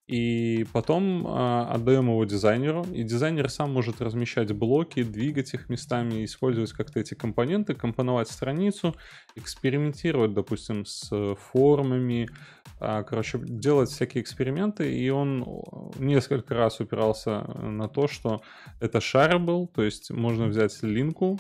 [0.09, 6.25] и потом э, отдаем его дизайнеру, и дизайнер сам может размещать блоки, двигать их местами,
[6.25, 8.97] использовать как-то эти компоненты, компоновать страницу,
[9.37, 12.62] экспериментировать, допустим, с формами, э,
[13.07, 15.47] короче, делать всякие эксперименты, и он
[15.99, 18.43] несколько раз упирался на то, что
[18.81, 21.39] это shareable, то есть можно взять линку,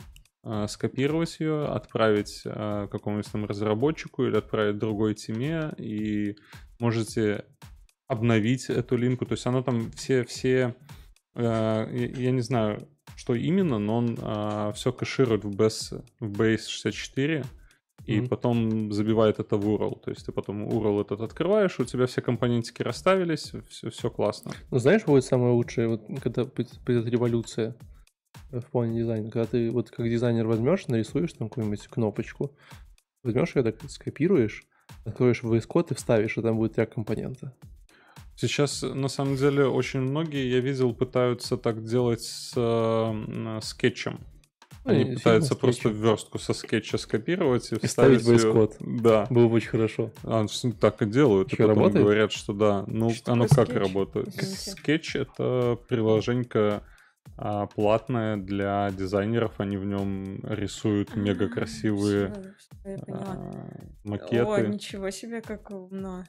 [0.66, 6.36] скопировать ее, отправить э, какому-нибудь там разработчику или отправить другой теме, и
[6.80, 7.44] можете
[8.08, 9.24] обновить эту линку.
[9.24, 10.74] То есть она там все, все
[11.34, 16.66] э, я не знаю, что именно, но он э, все кэширует в base, в base
[16.68, 17.44] 64
[18.06, 18.28] и mm-hmm.
[18.28, 20.00] потом забивает это в URL.
[20.00, 24.52] То есть ты потом URL этот открываешь, у тебя все компонентики расставились, все, все классно.
[24.70, 27.76] Ну знаешь, будет самое лучшее, вот когда придет революция
[28.50, 32.56] в плане дизайна, когда ты вот как дизайнер возьмешь, нарисуешь там какую-нибудь кнопочку,
[33.22, 34.64] возьмешь ее, так скопируешь,
[35.04, 37.54] откроешь VS Code и вставишь, и там будет три компонента.
[38.34, 44.20] Сейчас, на самом деле, очень многие, я видел, пытаются так делать с э, скетчем.
[44.84, 48.74] Они ну, пытаются просто верстку со скетча скопировать и, и вставить VS Code.
[48.80, 49.26] Да.
[49.30, 50.10] Было бы очень хорошо.
[50.24, 50.46] А,
[50.80, 51.52] так и делают.
[51.52, 52.04] Еще и потом работает?
[52.04, 52.84] говорят, что да.
[52.88, 53.80] Ну, что оно как скетч?
[53.80, 54.34] работает?
[54.34, 56.82] Скетч— это приложенька а,
[57.74, 59.58] платная для дизайнеров.
[59.58, 62.32] Они в нем рисуют а, мега красивые
[62.84, 63.68] а,
[64.04, 64.44] макеты.
[64.44, 66.24] О, ничего себе, как умно.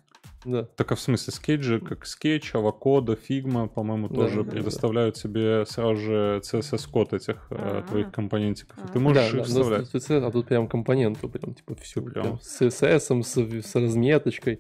[0.46, 0.64] Да.
[0.64, 5.16] Так а в смысле, скетч же, как скетч, Avocode, Figma, по-моему, да, тоже да, предоставляют
[5.16, 5.22] да.
[5.22, 7.84] тебе сразу же CSS-код этих А-а-а.
[7.84, 8.78] твоих компонентиков.
[8.84, 9.94] И ты можешь да, их да, вставлять.
[9.94, 12.02] CSS, а тут прям компоненту, прям типа все.
[12.02, 12.40] Прям.
[12.42, 14.60] С CSS, с, с разметочкой.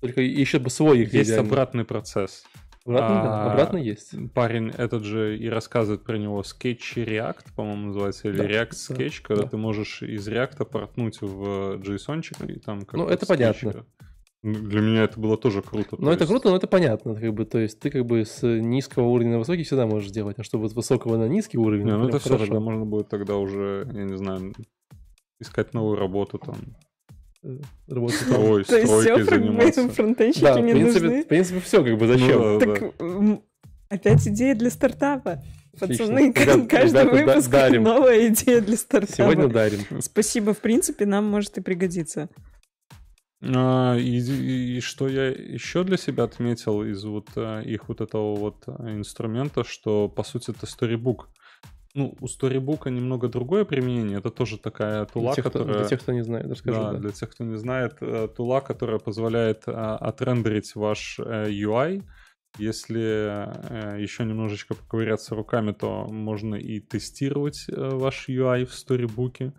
[0.00, 1.48] Только еще бы свой их Есть идеально.
[1.48, 2.44] обратный процесс.
[2.88, 4.14] Обратно, а, да, обратно есть.
[4.32, 9.20] Парень этот же и рассказывает про него Sketch React, по-моему, называется, или да, React Sketch,
[9.20, 9.48] да, когда да.
[9.50, 13.84] ты можешь из React портнуть в JSON и там как Ну, это понятно.
[14.42, 15.96] Для меня это было тоже круто.
[15.98, 16.30] Ну, это есть...
[16.30, 17.14] круто, но это понятно.
[17.14, 20.38] Как бы, то есть ты как бы с низкого уровня на высокий всегда можешь сделать,
[20.38, 21.84] а чтобы с высокого на низкий уровень...
[21.84, 24.54] Не, ну это все, тогда можно будет тогда уже, я не знаю,
[25.40, 26.56] искать новую работу там.
[27.42, 29.88] Э, работать Ой, То есть все, заниматься.
[29.88, 31.22] фронтенщики да, не в принципе, нужны?
[31.22, 32.40] В принципе, все, как бы зачем?
[32.40, 33.40] Ну, так, да.
[33.88, 35.42] опять идея для стартапа.
[35.78, 37.84] Пацаны, Ребят, каждый ребята, выпуск дарим.
[37.84, 39.14] новая идея для стартапа.
[39.14, 39.80] Сегодня дарим.
[40.00, 42.28] Спасибо, в принципе, нам может и пригодиться.
[43.40, 48.34] А, и, и что я еще для себя отметил из вот а, их вот этого
[48.34, 51.26] вот а, инструмента, что по сути это Storybook.
[51.98, 54.18] Ну, у Storybook немного другое применение.
[54.18, 55.68] Это тоже такая тула, для тех, которая...
[55.68, 56.78] Кто, для тех, кто не знает, расскажи.
[56.78, 62.04] Да, да, для тех, кто не знает, э, тула, которая позволяет отрендерить ваш э, UI.
[62.58, 69.52] Если э, еще немножечко поковыряться руками, то можно и тестировать ваш UI в Storybook.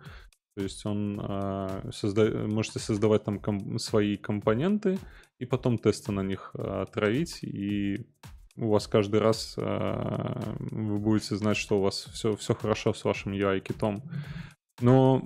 [0.56, 2.30] То есть он э, созда...
[2.48, 3.78] можете создавать там ком...
[3.78, 4.98] свои компоненты
[5.38, 8.06] и потом тесты на них э, травить, и
[8.60, 13.04] у вас каждый раз э, вы будете знать, что у вас все, все хорошо с
[13.04, 14.02] вашим UI-китом.
[14.80, 15.22] Но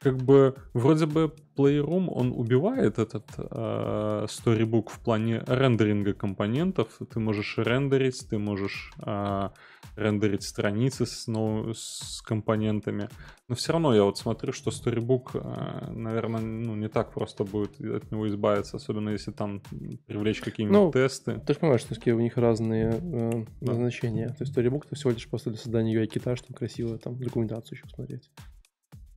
[0.00, 6.98] как бы вроде бы Playroom, он убивает этот э, Storybook в плане рендеринга компонентов.
[7.10, 9.48] Ты можешь рендерить, ты можешь э,
[9.96, 13.08] рендерить страницы с, ну, с компонентами.
[13.48, 17.80] Но все равно я вот смотрю, что Storybook, э, наверное, ну, не так просто будет
[17.80, 19.62] от него избавиться, особенно если там
[20.06, 21.40] привлечь какие-нибудь ну, тесты.
[21.46, 23.72] Ты же понимаешь, что у них разные э, да.
[23.72, 24.28] назначения.
[24.28, 27.84] То есть Storybook это всего лишь просто для создания UI-кита, чтобы красиво там документацию еще
[27.84, 28.30] посмотреть.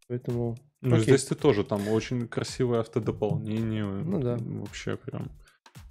[0.07, 0.57] Поэтому...
[0.81, 1.05] Ну, Окей.
[1.05, 3.85] здесь ты тоже, там очень красивое автодополнение.
[3.85, 4.37] Ну да.
[4.39, 5.31] Вообще прям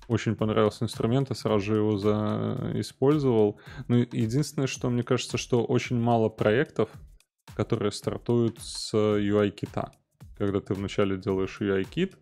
[0.09, 2.73] очень понравился инструмент, я сразу же его за...
[2.75, 3.61] использовал.
[3.89, 6.91] Ну, единственное, что мне кажется, что очень мало проектов,
[7.55, 9.93] которые стартуют с UI-кита.
[10.37, 12.17] Когда ты вначале делаешь UI-кит,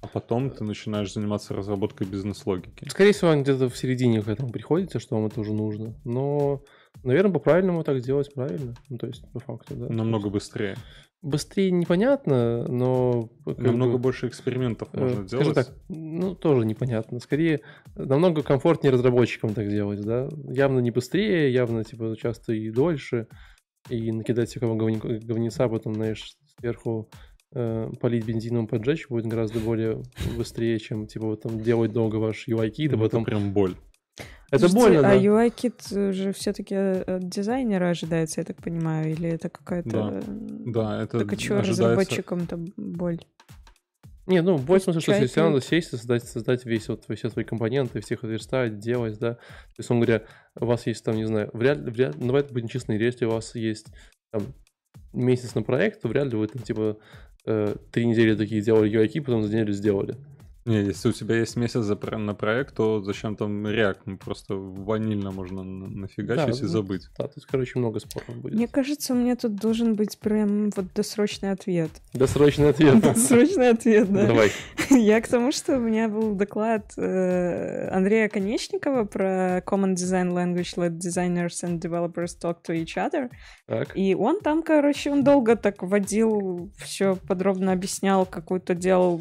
[0.00, 2.88] а потом ты начинаешь заниматься разработкой бизнес-логики.
[2.88, 5.94] Скорее всего, где-то в середине к этому приходится, что вам это уже нужно.
[6.04, 6.62] Но,
[7.02, 8.74] наверное, по-правильному так сделать правильно.
[8.88, 9.88] Ну, то есть, по факту, да.
[9.88, 10.76] Намного быстрее.
[11.20, 13.28] Быстрее непонятно, но...
[13.44, 15.54] Намного бы, больше экспериментов э, можно делать.
[15.54, 17.18] так, ну, тоже непонятно.
[17.18, 17.60] Скорее,
[17.96, 20.28] намного комфортнее разработчикам так делать, да.
[20.48, 23.26] Явно не быстрее, явно, типа, часто и дольше.
[23.90, 27.10] И накидать всякого говни, говнеца, потом, знаешь, сверху
[27.52, 30.02] э, полить бензином, поджечь будет гораздо более
[30.36, 33.24] быстрее, чем, типа, вот там делать долго ваш UI-кит, а ну, потом...
[33.24, 33.74] Прям боль.
[34.50, 35.10] Это Слушайте, больно, а да.
[35.12, 39.90] А UI-кит же все-таки от дизайнера ожидается, я так понимаю, или это какая-то...
[39.90, 41.82] Да, да это Так а что ожидается...
[41.82, 43.20] разработчикам-то боль?
[44.28, 47.46] Не, ну, в смысле, что если надо сесть и создать, создать весь вот все свои
[47.46, 49.34] компоненты, всех отверстать, делать, да.
[49.34, 50.22] То есть, он говоря,
[50.60, 53.30] у вас есть там, не знаю, вряд ли, вряд, ну, давайте будем честны, если у
[53.30, 53.86] вас есть
[54.30, 54.42] там
[55.14, 56.98] месяц на проект, то вряд ли вы там, типа,
[57.46, 60.14] э, три недели такие делали UI, потом за неделю сделали.
[60.68, 63.98] Не, если у тебя есть месяц за на проект, то зачем там React?
[64.04, 67.08] Ну, просто ванильно можно на- нафигачить Да, и ну, забыть.
[67.16, 68.54] Да, тут, короче, много споров будет.
[68.54, 71.90] Мне кажется, у меня тут должен быть прям вот досрочный ответ.
[72.12, 73.00] Досрочный ответ.
[73.00, 74.26] Досрочный ответ, да.
[74.26, 74.50] Давай.
[74.90, 80.76] Я к тому, что у меня был доклад э, Андрея Конечникова про Common Design Language
[80.76, 83.30] Let Designers and Developers Talk to Each Other.
[83.66, 83.96] Так.
[83.96, 89.18] И он там, короче, он долго так вводил, все подробно объяснял, какую-то делал,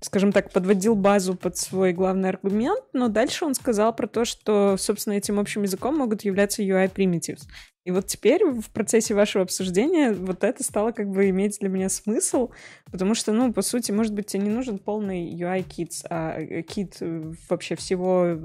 [0.00, 4.76] скажем так, подводил базу под свой главный аргумент, но дальше он сказал про то, что,
[4.78, 7.42] собственно, этим общим языком могут являться UI primitives.
[7.84, 11.88] И вот теперь в процессе вашего обсуждения вот это стало как бы иметь для меня
[11.88, 12.50] смысл,
[12.90, 16.98] потому что, ну, по сути, может быть, тебе не нужен полный UI-кит, а э, кит
[17.00, 18.36] э, вообще всего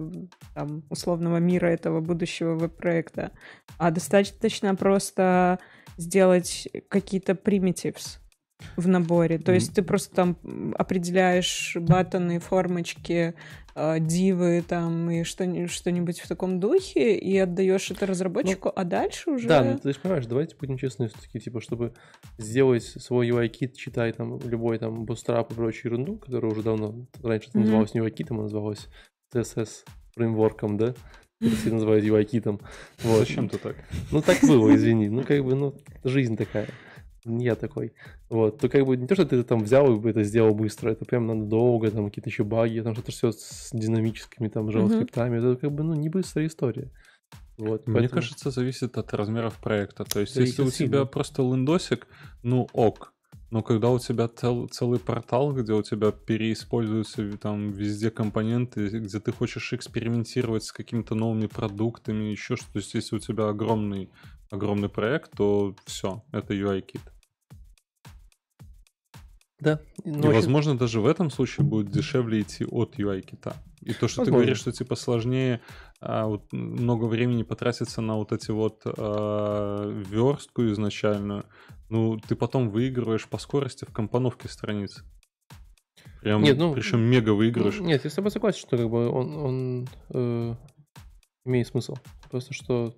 [0.53, 3.32] там, условного мира этого будущего веб-проекта,
[3.78, 5.60] а достаточно просто
[5.97, 8.20] сделать какие-то primitives
[8.78, 9.38] в наборе.
[9.38, 10.38] То есть ты просто там
[10.78, 13.34] определяешь батоны, формочки,
[13.76, 19.32] э, дивы там и что- что-нибудь в таком духе и отдаешь это разработчику, а дальше
[19.32, 19.47] уже...
[19.47, 21.93] Да, ну ты же понимаешь, давайте будем честны, все-таки, типа, чтобы
[22.38, 27.49] сделать свой UI-кит, читай там любой там Bootstrap и прочую ерунду, которая уже давно, раньше
[27.49, 28.88] это называлось не UI-китом, а называлось
[29.34, 29.86] CSS
[30.16, 30.95] фреймворком, да?
[31.41, 32.62] Все называют UI-китом.
[33.03, 33.20] Вот.
[33.20, 33.76] Зачем ты так?
[34.12, 35.10] Ну так было, извини.
[35.10, 35.76] Ну как бы, ну,
[36.06, 36.70] жизнь такая.
[37.26, 37.93] Не я такой.
[38.30, 38.59] Вот.
[38.59, 41.05] То как бы не то, что ты там взял и бы это сделал быстро, это
[41.05, 45.34] прям надо долго, там какие-то еще баги, там что-то все с динамическими там JavaScript.
[45.34, 46.91] Это как бы, ну, не быстрая история.
[47.57, 50.03] Вот, Мне поэтому- кажется, зависит от размеров проекта.
[50.03, 50.91] То есть, Зависит если у сильно.
[50.97, 52.07] тебя просто лендосик,
[52.43, 53.11] ну ок.
[53.51, 59.19] Но когда у тебя цел- целый портал, где у тебя переиспользуются там везде компоненты, где
[59.19, 64.09] ты хочешь экспериментировать с какими-то новыми продуктами, еще что-то, то есть если у тебя огромный,
[64.51, 67.01] огромный проект, то все, это UI-кит.
[69.60, 69.80] Да.
[70.03, 73.56] Ну, И, возможно, даже в этом случае будет дешевле идти от UI-кита.
[73.82, 74.38] И то, что ты Возможно.
[74.38, 75.62] говоришь, что типа сложнее
[76.01, 81.45] а, вот, много времени потратиться на вот эти вот а, верстку изначальную,
[81.89, 85.03] ну, ты потом выигрываешь по скорости в компоновке страниц.
[86.22, 87.80] Прям, Нет, ну, причем мега выигрыш.
[87.80, 90.56] Нет, я с тобой согласен, что как бы он, он э,
[91.45, 91.95] имеет смысл.
[92.32, 92.95] Просто что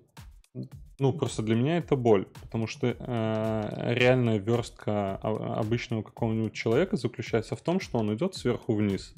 [1.00, 7.54] Ну, просто для меня это боль, потому что э, реальная верстка обычного какого-нибудь человека заключается
[7.54, 9.14] в том, что он идет сверху вниз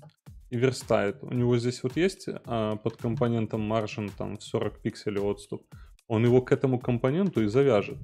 [0.51, 1.23] и верстает.
[1.23, 5.63] У него здесь вот есть э, под компонентом margin там в 40 пикселей отступ.
[6.07, 7.99] Он его к этому компоненту и завяжет.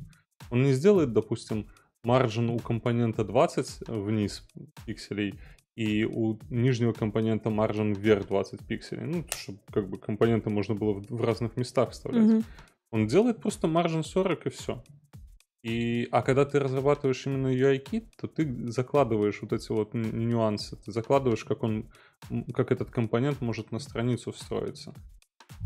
[0.51, 1.69] Он не сделает, допустим,
[2.05, 4.49] margin у компонента 20 вниз
[4.87, 5.35] пикселей
[5.75, 9.05] и у нижнего компонента margin вверх 20 пикселей.
[9.05, 12.25] Ну, чтобы как бы компоненты можно было в, в разных местах вставлять.
[12.25, 12.45] Мгм.
[12.91, 14.83] Он делает просто маржин 40 и все.
[15.63, 20.77] И, а когда ты разрабатываешь именно UI-кит, то ты закладываешь вот эти вот нюансы.
[20.77, 21.91] Ты закладываешь, как он,
[22.55, 24.95] как этот компонент может на страницу встроиться.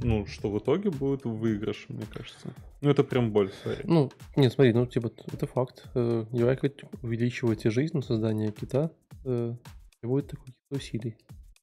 [0.02, 2.54] Ну, что в итоге будет выигрыш, мне кажется.
[2.80, 3.82] Ну, это прям боль, сори.
[3.84, 5.84] Ну, нет, смотри, ну, типа, это факт.
[5.94, 8.90] Э, UI хоть увеличиваете жизнь на создание кита,
[9.24, 9.54] э,
[10.00, 11.16] требует таких усилий.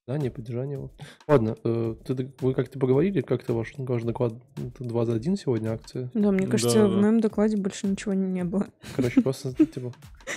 [0.07, 0.91] Да, не поддержание его.
[1.27, 5.73] Ладно, э, ты, вы как-то поговорили, как-то ваш, ваш доклад это 2 за 1 сегодня
[5.73, 6.09] акция.
[6.13, 6.87] Да, мне Да, кажется, да.
[6.87, 8.67] в моем докладе больше ничего не было.
[8.95, 9.91] Короче, просто, типа,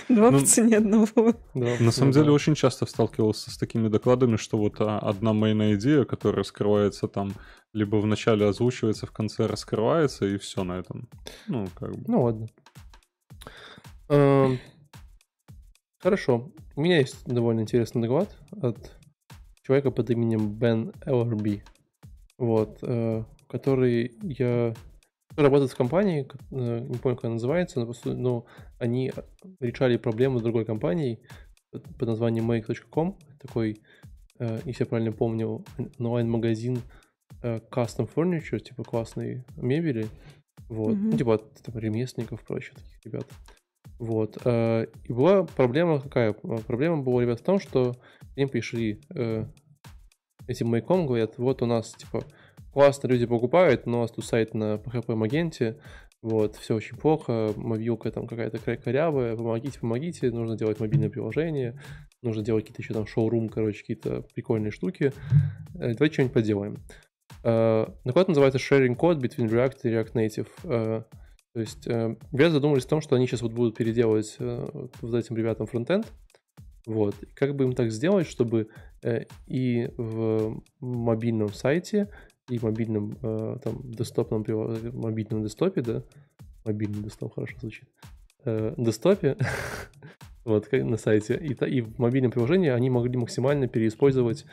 [0.09, 1.07] Два Ну, по цене одного.
[1.53, 1.75] да.
[1.79, 2.19] На самом да.
[2.19, 7.07] деле очень часто сталкивался с такими докладами, что вот а, одна мейная идея, которая раскрывается
[7.07, 7.31] там,
[7.73, 11.07] либо в начале озвучивается, в конце раскрывается, и все на этом.
[11.47, 12.03] Ну, как бы.
[12.07, 12.47] Ну ладно.
[14.09, 14.59] Эм,
[16.01, 16.51] Хорошо.
[16.75, 18.91] У меня есть довольно интересный доклад от
[19.63, 21.63] человека под именем Бен Эллерби.
[22.37, 22.79] Вот.
[22.81, 24.73] э, Который я...
[25.29, 28.45] который работает в компании, э, не помню, как она называется, но, но
[28.79, 29.11] они
[29.59, 31.19] решали проблему с другой компанией
[31.71, 33.17] под названием make.com.
[33.39, 33.81] Такой,
[34.39, 35.63] э, если я правильно помню,
[35.99, 36.79] онлайн-магазин
[37.43, 40.07] э, custom furniture, типа классной мебели.
[40.69, 40.95] Вот.
[40.95, 41.09] Мгм.
[41.09, 43.25] Ну, типа от там, ремесленников, прочих таких ребят.
[43.99, 44.37] Вот.
[44.45, 46.31] э, И была проблема какая?
[46.31, 47.95] Э, Проблема была, ребят, в том, что
[48.33, 49.45] к ним пришли э,
[50.47, 52.23] этим маяком, говорят, вот у нас, типа,
[52.73, 55.79] классно люди покупают, но у нас тут сайт на PHP Магенте,
[56.21, 61.79] вот, все очень плохо, мобилка там какая-то корявая, помогите, помогите, нужно делать мобильное приложение,
[62.21, 65.13] нужно делать какие-то еще там шоурум, короче, какие-то прикольные штуки.
[65.75, 66.77] Э, Давайте что-нибудь поделаем.
[67.43, 70.47] Э, Доклад называется Sharing Code between React и React Native.
[70.63, 71.03] Э,
[71.53, 75.35] То есть э, ребята задумались о том, что они сейчас вот будут переделывать вот этим
[75.35, 76.05] ребятам фронтенд,
[76.85, 77.15] Вот.
[77.35, 78.69] Как бы им так сделать, чтобы
[79.03, 82.09] э, и в мобильном сайте,
[82.49, 84.45] и в мобильном э, там десктопном
[84.93, 86.03] мобильном десктопе, да,
[86.65, 87.87] мобильный десктоп хорошо звучит,
[88.45, 89.37] э, десктопе,
[90.45, 94.45] вот как на сайте, и, и в мобильном приложении они могли максимально переиспользовать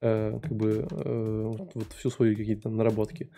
[0.00, 3.30] э, как бы э, вот всю свою какие-то наработки.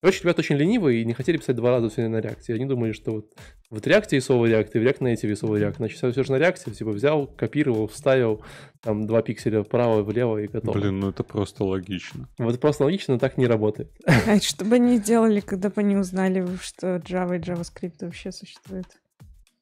[0.00, 2.54] Короче, ребята очень ленивые и не хотели писать два раза все на реакте.
[2.54, 3.32] Они думали, что вот,
[3.70, 5.76] вот React рисовый React, и в React Native рисовый React.
[5.76, 8.42] Значит, все же на реакте, типа взял, копировал, вставил,
[8.80, 10.78] там два пикселя вправо, влево и готово.
[10.78, 12.28] Блин, ну это просто логично.
[12.38, 13.90] Вот это просто логично, но так не работает.
[14.26, 18.86] А что бы они делали, когда бы они узнали, что Java и JavaScript вообще существуют?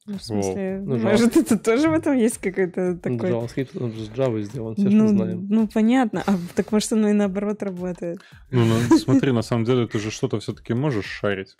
[0.05, 1.41] Ну, в смысле, ну, может, Java...
[1.41, 3.29] это тоже в этом есть какой-то ну, такой...
[3.29, 5.47] Ну, JavaScript, он же с Java сделан, все ну, же знаем.
[5.49, 6.23] Ну, понятно.
[6.25, 8.19] А так может, оно и наоборот работает.
[8.51, 11.57] Ну, ну смотри, на самом деле, ты же что-то все-таки можешь шарить.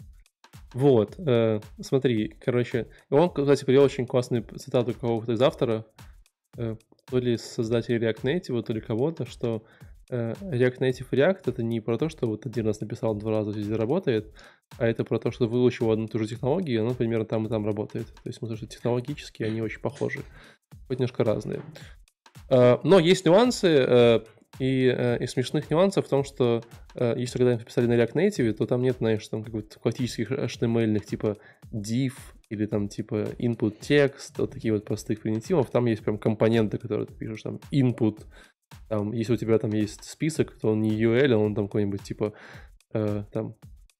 [0.73, 5.85] Вот, э, смотри, короче, он, кстати, привел очень классную цитату какого-то из автора,
[6.57, 6.75] э,
[7.09, 9.63] то ли создателя React Native, то ли кого-то, что
[10.09, 13.51] Э, React Native React это не про то, что вот один раз написал, два раза
[13.51, 14.33] везде работает,
[14.77, 17.45] а это про то, что выучил одну и ту же технологию, и она примерно там
[17.45, 18.07] и там работает.
[18.07, 20.21] То есть, потому что технологически они очень похожи,
[20.87, 21.61] хоть немножко разные.
[22.49, 24.19] Э, но есть нюансы, э,
[24.59, 24.85] и
[25.19, 26.63] из смешных нюансов в том, что
[26.95, 31.37] если когда писали на React Native, то там нет, знаешь, там каких-то классических HTML типа
[31.71, 32.13] div
[32.49, 35.69] или там типа input text, вот такие вот простых примитивов.
[35.69, 38.23] Там есть прям компоненты, которые ты пишешь, там input,
[38.89, 42.03] там, если у тебя там есть список, то он не UL, а он там какой-нибудь
[42.03, 42.33] типа
[42.93, 43.55] э, там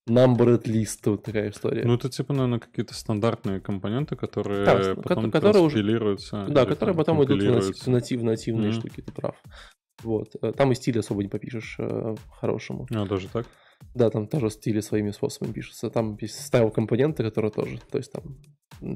[0.09, 1.83] numbered list, вот такая история.
[1.85, 5.81] Ну, это типа, наверное, какие-то стандартные компоненты, которые да, потом которые уже,
[6.47, 8.73] Да, которые потом идут в, натив, нативные mm-hmm.
[8.73, 9.35] штуки, ты прав.
[10.03, 10.35] Вот.
[10.41, 12.87] Э, там и стиль особо не попишешь э, хорошему.
[12.93, 13.45] А, даже так?
[13.93, 15.89] Да, там тоже стили своими способами пишутся.
[15.89, 18.37] Там есть стайл компоненты, которые тоже, то есть там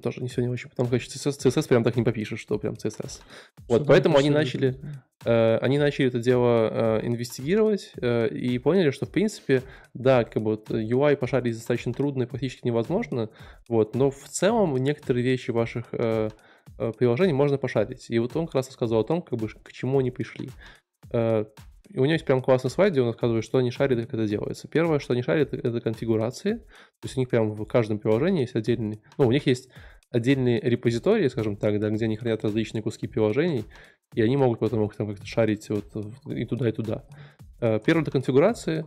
[0.02, 0.70] тоже не все не очень.
[0.70, 3.22] Потом, конечно, CSS, CSS прям так не попишешь, что прям CSS.
[3.68, 4.80] Вот, что поэтому они начали,
[5.26, 10.44] э, они начали это дело э, инвестигировать э, и поняли, что, в принципе, да, как
[10.44, 13.30] бы вот UI пошарить достаточно трудно и практически невозможно,
[13.68, 16.30] вот, но в целом некоторые вещи ваших э,
[16.78, 18.10] э, приложений можно пошарить.
[18.10, 20.52] И вот он как раз рассказал о том, как бы, к чему они пришли.
[21.12, 21.46] Э,
[21.94, 24.14] и у него есть прям классный слайд, где он рассказывает, что они шарят и как
[24.14, 24.68] это делается.
[24.70, 26.56] Первое, что они шарят, это конфигурации.
[26.56, 29.02] То есть у них прям в каждом приложении есть отдельный...
[29.18, 29.70] Ну, у них есть
[30.10, 33.66] отдельные репозитории, скажем так, да, где они хранят различные куски приложений,
[34.14, 35.86] и они могут потом их там как-то шарить вот
[36.28, 37.04] и туда, и туда.
[37.60, 38.86] Э, первое— это конфигурации.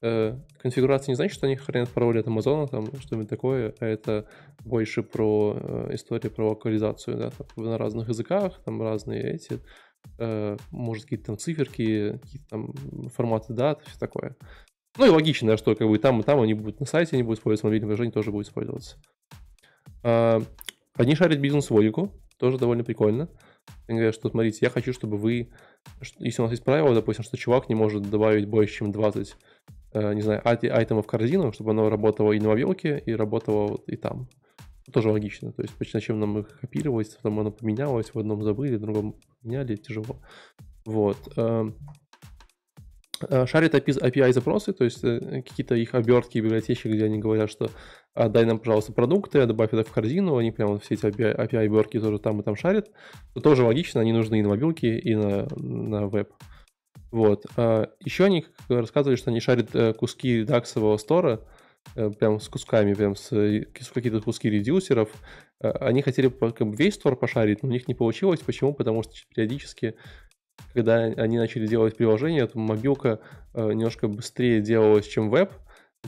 [0.00, 4.28] Э, конфигурация не значит, что они хранят пароли от Амазона, там что-нибудь такое, а это
[4.64, 9.60] больше про историю про локализацию, да, там, на разных языках, там разные эти
[10.70, 12.72] может, какие-то там циферки, какие-то там
[13.14, 14.36] форматы дат, все такое.
[14.98, 17.38] Ну и логично, что как бы там и там они будут на сайте, они будут
[17.38, 18.96] использоваться, мобильное приложение тоже будет использоваться.
[20.02, 20.40] Э,
[20.94, 23.28] они шарят бизнес-логику, тоже довольно прикольно.
[23.88, 25.50] Они говорят, что смотрите, я хочу, чтобы вы,
[26.18, 29.36] если у нас есть правило, допустим, что чувак не может добавить больше, чем 20,
[29.92, 33.96] э, не знаю, айтемов в корзину, чтобы оно работало и на мобилке, и работало и
[33.96, 34.28] там.
[34.92, 35.52] Тоже логично.
[35.52, 39.76] То есть, зачем нам их копировать, потом оно поменялось, в одном забыли, в другом поменяли,
[39.76, 40.20] тяжело.
[40.84, 41.16] Вот.
[41.36, 41.76] Эм,
[43.28, 47.70] э, шарит API запросы, то есть э, какие-то их обертки библиотечки, где они говорят, что
[48.14, 51.98] «А, дай нам, пожалуйста, продукты, добавь это в корзину, они прямо все эти API, обертки
[51.98, 52.90] тоже там и там шарят.
[53.34, 56.30] То тоже логично, они нужны и на мобилке, и на, на веб.
[57.10, 57.44] Вот.
[57.56, 61.55] А, Еще они рассказывали, что они шарят э, куски даксового стора, Э,
[61.94, 65.10] прям с кусками, прям с, э, с какие-то куски редюсеров.
[65.60, 68.40] Э, они хотели как бы весь стор пошарить, но у них не получилось.
[68.40, 68.74] Почему?
[68.74, 69.94] Потому что периодически,
[70.74, 73.20] когда они начали делать приложение, то мобилка
[73.54, 75.52] немножко быстрее делалась, чем веб,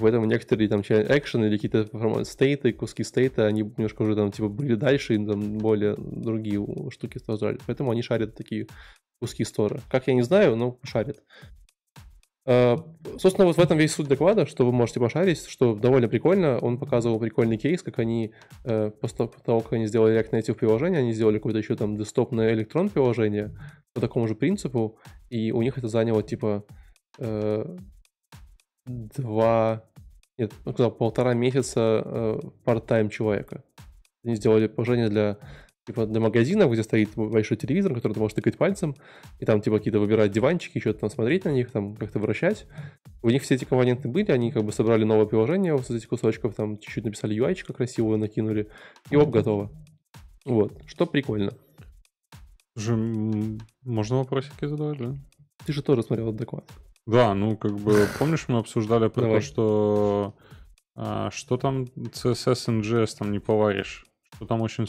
[0.00, 4.74] Поэтому некоторые там экшены или какие-то стейты, куски стейта, они немножко уже там типа были
[4.74, 7.58] дальше и там более другие штуки создали.
[7.66, 8.66] Поэтому они шарят такие
[9.20, 9.80] куски стора.
[9.90, 11.22] Как я не знаю, но шарят.
[12.50, 12.78] Э,
[13.18, 16.58] собственно, вот в этом весь суть доклада, что вы можете пошарить, что довольно прикольно.
[16.58, 18.32] Он показывал прикольный кейс, как они,
[18.64, 22.54] э, после того, как они сделали React Native приложение, они сделали какое-то еще там десктопное
[22.54, 23.54] электрон приложение
[23.92, 24.96] по такому же принципу,
[25.28, 26.64] и у них это заняло типа
[27.18, 27.76] э,
[28.86, 29.84] два,
[30.38, 33.62] нет, ну, полтора месяца part-time человека.
[34.24, 35.36] Они сделали приложение для
[35.88, 38.94] типа для магазинов, где стоит большой телевизор, который ты можешь тыкать пальцем,
[39.40, 42.66] и там типа какие-то выбирать диванчики, что-то там смотреть на них, там как-то вращать.
[43.22, 46.08] У них все эти компоненты были, они как бы собрали новое приложение вот из этих
[46.08, 48.68] кусочков, там чуть-чуть написали UI красивую, накинули,
[49.10, 49.70] и оп, готово.
[50.44, 51.52] Вот, что прикольно.
[52.76, 52.96] Же,
[53.82, 55.14] можно вопросики задавать, да?
[55.64, 56.70] Ты же тоже смотрел этот доклад.
[57.06, 60.34] Да, ну как бы, помнишь, мы обсуждали про то, что
[60.94, 64.86] а, что там CSS и JS там не поваришь, что там очень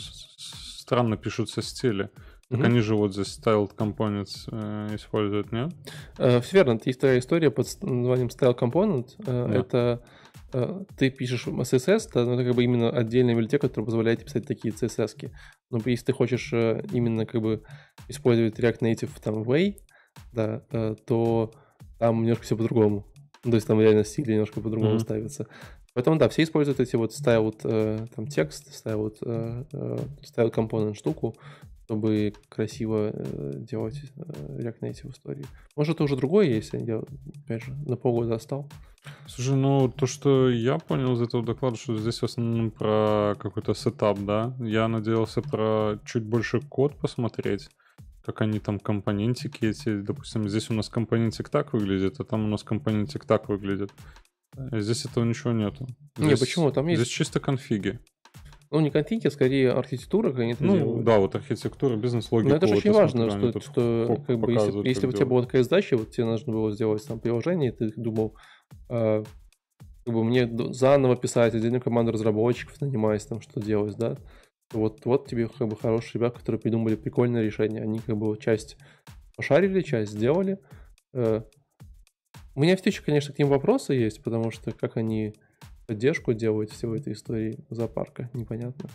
[0.90, 2.10] странно пишутся стили.
[2.50, 5.72] Так они же вот здесь styled components э, используют, нет?
[6.18, 6.80] Э, все верно.
[6.84, 9.10] Есть твоя история под названием style component.
[9.20, 9.56] Э, да.
[9.56, 10.04] Это
[10.54, 15.16] э, ты пишешь CSS, это как бы именно отдельная библиотека, которая позволяет писать такие CSS.
[15.16, 15.32] -ки.
[15.70, 17.62] Но если ты хочешь э, именно как бы
[18.08, 19.76] использовать React Native там way,
[20.34, 21.52] да, э, то
[22.00, 23.06] там немножко все по-другому.
[23.44, 25.00] То есть там реально стиль немножко по-другому mm-hmm.
[25.00, 25.46] ставится.
[26.00, 30.94] Поэтому, да, все используют эти вот styled э, там текст, styled, э, э, styled component
[30.94, 31.36] штуку,
[31.84, 35.46] чтобы красиво э, делать э, React Native истории.
[35.76, 37.02] Может, это уже другое есть, я,
[37.44, 38.70] опять же, на полгода остал.
[39.28, 43.74] Слушай, ну, то, что я понял из этого доклада, что здесь в основном про какой-то
[43.74, 44.56] сетап, да?
[44.62, 47.70] Я надеялся про чуть больше код посмотреть,
[48.24, 52.48] как они там компонентики эти, допустим, здесь у нас компонентик так выглядит, а там у
[52.48, 53.92] нас компонентик так выглядит.
[54.72, 55.88] Здесь этого ничего нету.
[56.18, 56.72] Здесь, не, почему?
[56.72, 57.02] Там есть...
[57.02, 58.00] Здесь чисто конфиги.
[58.72, 61.04] Ну, не конфиги, а скорее архитектура, как они это ну, делают.
[61.04, 62.50] да, вот архитектура, бизнес-логика.
[62.50, 65.64] Но это же очень важно, что, что как бы, если, если у тебя была такая
[65.64, 68.36] задача, вот тебе нужно было сделать там приложение, и ты думал,
[68.90, 69.24] э,
[70.06, 74.18] как бы мне заново писать, отдельную команду разработчиков нанимаясь, там что делать, да,
[74.72, 77.82] вот, вот тебе как бы хорошие ребята, которые придумали прикольное решение.
[77.82, 78.78] Они как бы часть
[79.36, 80.60] пошарили, часть сделали.
[81.14, 81.42] Э,
[82.60, 85.34] у меня все еще, конечно, к ним вопросы есть, потому что как они
[85.88, 88.90] поддержку делают всего этой истории зоопарка, непонятно.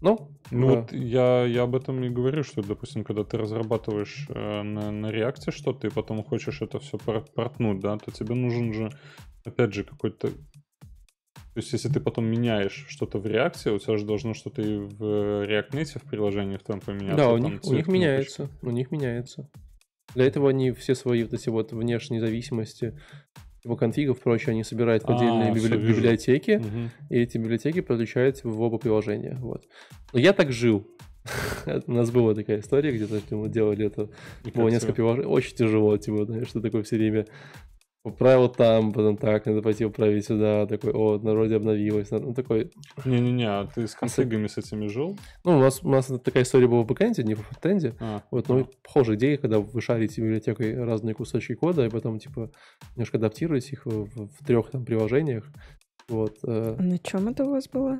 [0.00, 0.80] Но, ну да.
[0.80, 5.12] вот я, я об этом и говорю, что, допустим, когда ты разрабатываешь э, на, на
[5.12, 8.90] реакте что-то и потом хочешь это все портнуть, да, то тебе нужен же,
[9.44, 10.30] опять же, какой-то...
[10.30, 14.78] То есть, если ты потом меняешь что-то в реакте, у тебя же должно что-то и
[14.78, 17.16] в React Native приложении в твоем поменяться.
[17.16, 19.48] Да, у них, у них меняется, у них меняется.
[20.16, 22.98] Для этого они все свои вот эти вот внешние зависимости
[23.62, 26.90] его конфигов, прочее, они собирают в отдельные а, библи- библиотеки, угу.
[27.10, 29.36] и эти библиотеки подключают в оба приложения.
[29.42, 29.66] Вот.
[30.14, 30.88] Но я так жил.
[31.86, 34.08] У нас была такая история, где-то мы делали это,
[34.54, 37.26] было несколько приложений, очень тяжело, типа, знаешь, что такое все время
[38.06, 42.12] Поправил там, потом так, надо пойти управить сюда, такой, о, на вроде обновилось.
[42.12, 42.70] Ну, такой...
[43.04, 45.18] Не-не-не, а ты с конфигами с этими жил?
[45.42, 47.96] Ну, у нас, у нас такая история была в бэкэнде, не в фронтенде.
[47.98, 48.68] А, вот, но а.
[48.84, 52.52] похожая идея, когда вы шарите библиотекой разные кусочки кода, и потом, типа,
[52.94, 55.44] немножко адаптируете их в, в, в трех там приложениях.
[56.08, 56.38] Вот.
[56.44, 56.76] Э...
[56.78, 57.98] На чем это у вас было?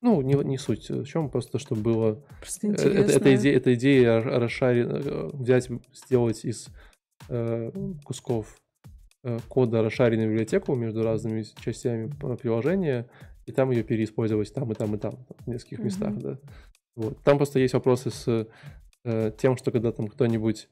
[0.00, 0.88] Ну, не, не суть.
[0.88, 2.24] В чем просто, чтобы было...
[2.40, 3.00] Просто интересно.
[3.00, 6.68] Это, это идея, это идея расшарить, э, взять, сделать из
[7.28, 7.70] э,
[8.02, 8.65] кусков Э,
[9.48, 13.08] кода расшаренную библиотеку между разными частями приложения,
[13.46, 15.84] и там ее переиспользовать там и там и там, в нескольких mm-hmm.
[15.84, 16.38] местах, да.
[16.96, 17.22] Вот.
[17.22, 18.48] Там просто есть вопросы с
[19.04, 20.68] э, тем, что когда там кто-нибудь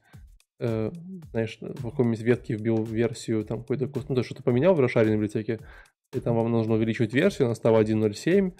[0.59, 0.91] э,
[1.31, 5.59] знаешь, в какой-нибудь ветке вбил версию, там какой-то, ну, то что-то поменял в расшаренной библиотеке,
[6.13, 8.53] и там вам нужно увеличивать версию, она стала 1.07,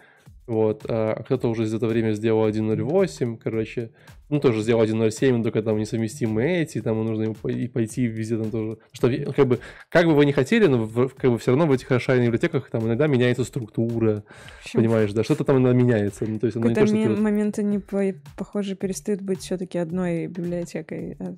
[0.48, 3.92] вот, а кто-то уже за это время сделал 1.08, короче,
[4.30, 8.78] ну, тоже сделал 1.07, только там несовместимы эти, там нужно и пойти везде там тоже.
[8.92, 11.90] Что, как бы, как бы вы не хотели, но как бы все равно в этих
[11.90, 14.24] расширенных библиотеках там иногда меняется структура,
[14.64, 14.84] Почему?
[14.84, 16.26] понимаешь, да, что-то там иногда меняется.
[16.28, 18.04] Ну, то есть, Когда не то, моменты не по
[18.38, 21.36] похоже перестают быть все-таки одной библиотекой, а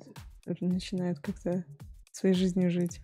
[0.60, 1.64] начинают как-то
[2.12, 3.00] своей жизнью жить.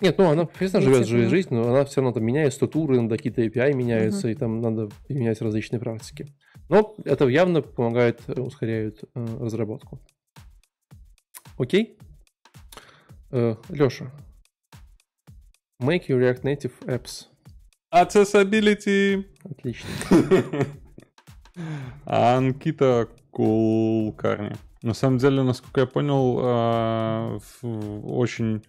[0.00, 3.16] Нет, ну она, естественно, живет свою жизнь, но она все равно там меняет структуры, надо
[3.16, 4.32] какие-то API меняются, uh-huh.
[4.32, 6.26] и там надо менять различные практики.
[6.70, 10.00] Но это явно помогает, э, ускоряет э, разработку.
[11.58, 11.98] Окей?
[13.30, 14.10] Э, Леша,
[15.82, 17.26] make your React Native apps.
[17.92, 19.26] Accessibility.
[19.44, 19.88] Отлично.
[22.06, 24.56] Анкита Кулкарни.
[24.82, 28.62] На самом деле, насколько я понял, э, очень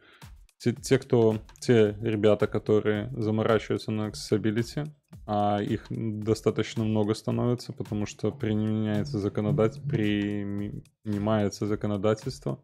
[0.62, 4.88] те, те, кто, те ребята, которые заморачиваются на accessibility,
[5.26, 12.64] а их достаточно много становится, потому что применяется законодатель, принимается законодательство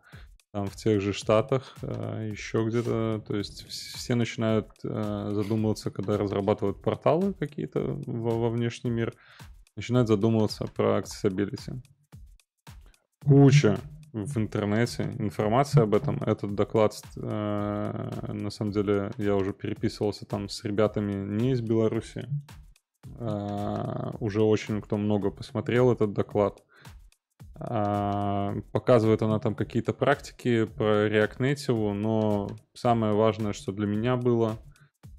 [0.51, 6.17] там в тех же штатах, а, еще где-то, то есть все начинают а, задумываться, когда
[6.17, 9.15] разрабатывают порталы какие-то во, во внешний мир,
[9.75, 11.81] начинают задумываться про accessibility.
[13.25, 13.79] Куча
[14.25, 16.17] в интернете информация об этом.
[16.23, 22.27] Этот доклад, э, на самом деле, я уже переписывался там с ребятами не из Беларуси.
[23.19, 26.63] Э, уже очень кто много посмотрел этот доклад.
[27.59, 34.15] Э, показывает она там какие-то практики про React Native, но самое важное, что для меня
[34.15, 34.57] было,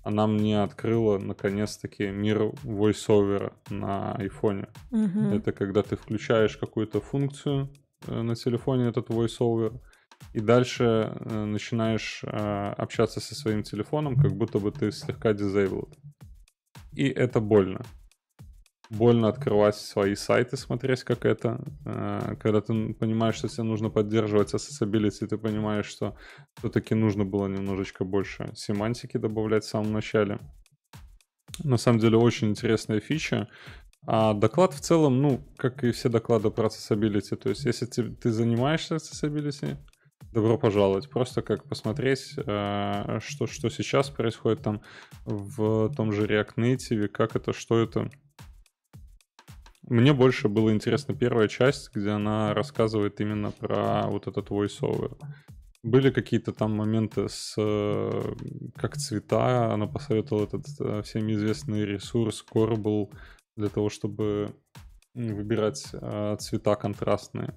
[0.03, 4.69] она мне открыла наконец-таки мир voiceover на айфоне.
[4.91, 5.37] Mm-hmm.
[5.37, 7.69] Это когда ты включаешь какую-то функцию,
[8.07, 9.81] на телефоне этот voiceover,
[10.33, 15.93] и дальше э, начинаешь э, общаться со своим телефоном, как будто бы ты слегка disabled.
[16.93, 17.83] И это больно.
[18.91, 21.61] больно открывать свои сайты, смотреть, как это.
[21.87, 26.17] Э, когда ты понимаешь, что тебе нужно поддерживать accessibility, ты понимаешь, что
[26.59, 30.39] все-таки нужно было немножечко больше семантики добавлять в самом начале.
[31.65, 33.49] На самом деле очень интересная фича.
[34.11, 38.05] А доклад в целом, ну, как и все доклады про accessibility, то есть если ты,
[38.05, 39.77] ты занимаешься accessibility,
[40.33, 41.11] добро пожаловать.
[41.11, 44.81] Просто как посмотреть, э, что, что сейчас происходит там
[45.27, 48.09] в том же React Native, как это, что это.
[49.83, 55.19] Мне больше было интересна первая часть, где она рассказывает именно про вот этот voiceover.
[55.83, 58.35] Были какие-то там моменты с э,
[58.75, 63.11] как цвета, она посоветовала этот э, всем известный ресурс Corbel
[63.59, 64.55] для того, чтобы
[65.15, 67.55] выбирать э, цвета контрастные.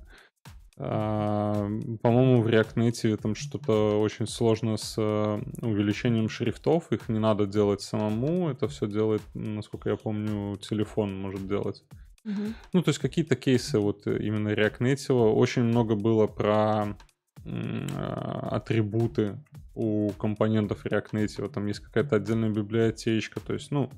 [0.77, 1.67] А,
[2.01, 6.91] по-моему, в React Native там что-то очень сложно с увеличением шрифтов.
[6.91, 8.49] Их не надо делать самому.
[8.49, 11.83] Это все делает, насколько я помню, телефон может делать.
[12.23, 12.55] Мгм.
[12.73, 15.31] Ну, то есть какие-то кейсы вот э, именно React Native.
[15.33, 16.97] Очень много было про
[17.43, 19.39] атрибуты
[19.73, 21.49] у компонентов React Native.
[21.51, 23.39] Там есть какая-то отдельная библиотечка.
[23.39, 23.89] То есть, ну,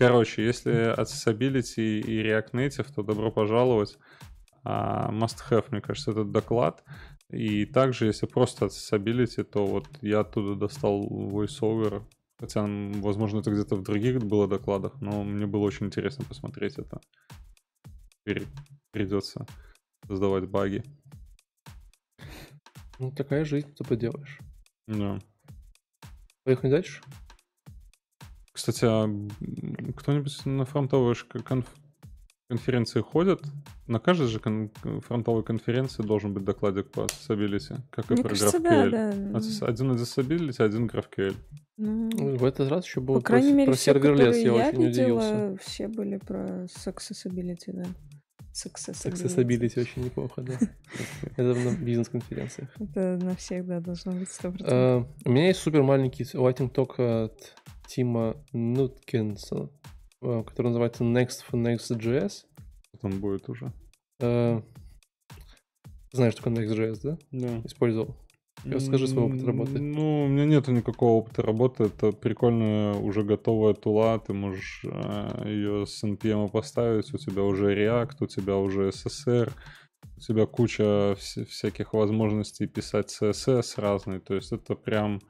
[0.00, 3.98] короче, если accessibility и React Native, то добро пожаловать.
[4.64, 6.82] А must have, мне кажется, этот доклад.
[7.28, 12.02] И также, если просто accessibility, то вот я оттуда достал voiceover.
[12.38, 17.00] Хотя, возможно, это где-то в других было докладах, но мне было очень интересно посмотреть это.
[18.24, 18.46] Теперь
[18.90, 19.46] придется
[20.06, 20.82] создавать баги.
[22.98, 24.38] Ну, такая жизнь, что поделаешь.
[24.86, 25.18] Да.
[26.44, 27.02] Поехали дальше?
[28.60, 29.08] Кстати, а
[29.96, 31.64] кто-нибудь на фронтовые конф-
[32.46, 33.40] конференции ходит?
[33.86, 34.70] На каждой же кон-
[35.06, 38.90] фронтовой конференции должен быть докладик по accessibility, как и Мне про кажется, да, GraphQL.
[38.90, 39.12] да.
[39.38, 41.34] Access- один accessibility, один GraphQL.
[41.78, 44.68] Ну, В этот раз еще было По крайней про, мере, про все, serverless, я я
[44.68, 45.00] очень удивился.
[45.34, 47.84] видела, все были про accessibility, да.
[48.52, 50.58] Accessibility очень неплохо, да.
[51.36, 52.68] Это на бизнес-конференциях.
[52.78, 54.62] Это на всех, да, должно быть 100%.
[54.66, 57.54] Э, У меня есть супер маленький lightning talk от
[57.90, 59.68] Тима Нуткинса,
[60.22, 62.44] э, который называется Next for Next.js.
[62.92, 63.72] Потом будет уже.
[64.20, 64.60] Э,
[66.12, 67.18] Знаешь, что такое Next.js, да?
[67.32, 67.62] Да.
[67.64, 68.16] Использовал.
[68.64, 69.80] Расскажи свой опыт работы.
[69.80, 71.84] Ну, у меня нету никакого опыта работы.
[71.84, 74.18] Это прикольная, уже готовая тула.
[74.18, 74.84] Ты можешь
[75.44, 77.12] ее с NPM поставить.
[77.14, 79.50] У тебя уже React, у тебя уже SSR.
[80.16, 80.82] У тебя куча
[81.18, 84.20] вс- всяких возможностей писать CSS разные.
[84.20, 85.20] То есть это прям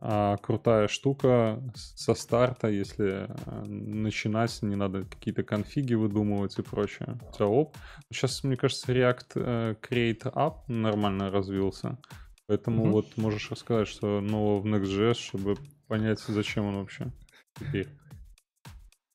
[0.00, 7.18] крутая штука со старта, если а, начинать, не надо какие-то конфиги выдумывать и прочее.
[7.34, 7.76] Тебя оп.
[8.12, 11.98] Сейчас, мне кажется, React э, Create App нормально развился.
[12.46, 12.92] Поэтому Мгм.
[12.92, 15.56] вот можешь рассказать, что нового в Next.js, чтобы
[15.88, 17.12] понять, зачем он вообще
[17.58, 17.88] теперь.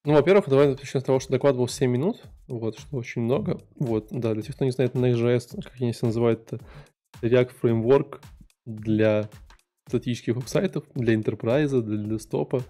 [0.05, 3.61] Ну, во-первых, давай начнем с того, что доклад был 7 минут, вот, что очень много.
[3.75, 6.59] Вот, да, для тех, кто не знает, Next.js, как они себя называют, это
[7.21, 8.21] React Framework
[8.65, 9.29] для
[9.87, 12.61] статических веб-сайтов, для enterprise, для десктопа,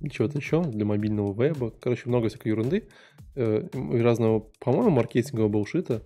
[0.00, 1.70] для чего-то еще, для мобильного веба.
[1.80, 2.88] Короче, много всякой ерунды
[3.34, 3.66] э,
[4.02, 6.02] разного, по-моему, маркетингового булшита.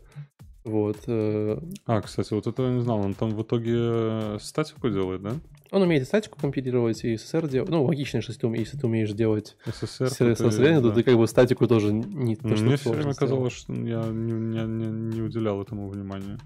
[0.65, 0.97] Вот.
[1.09, 3.01] э, А, кстати, вот это я не знал.
[3.01, 5.33] Он там в итоге э, статику делает, да?
[5.71, 7.69] Он умеет и статику компилировать, и SSR делать.
[7.69, 10.09] Ну, логично, что если ты, если ты умеешь делать SSR.
[10.09, 13.53] сервис настроения, то ты как бы статику тоже не то, что Мне все время казалось,
[13.53, 16.39] что я не, не- не- не уделял этому внимания.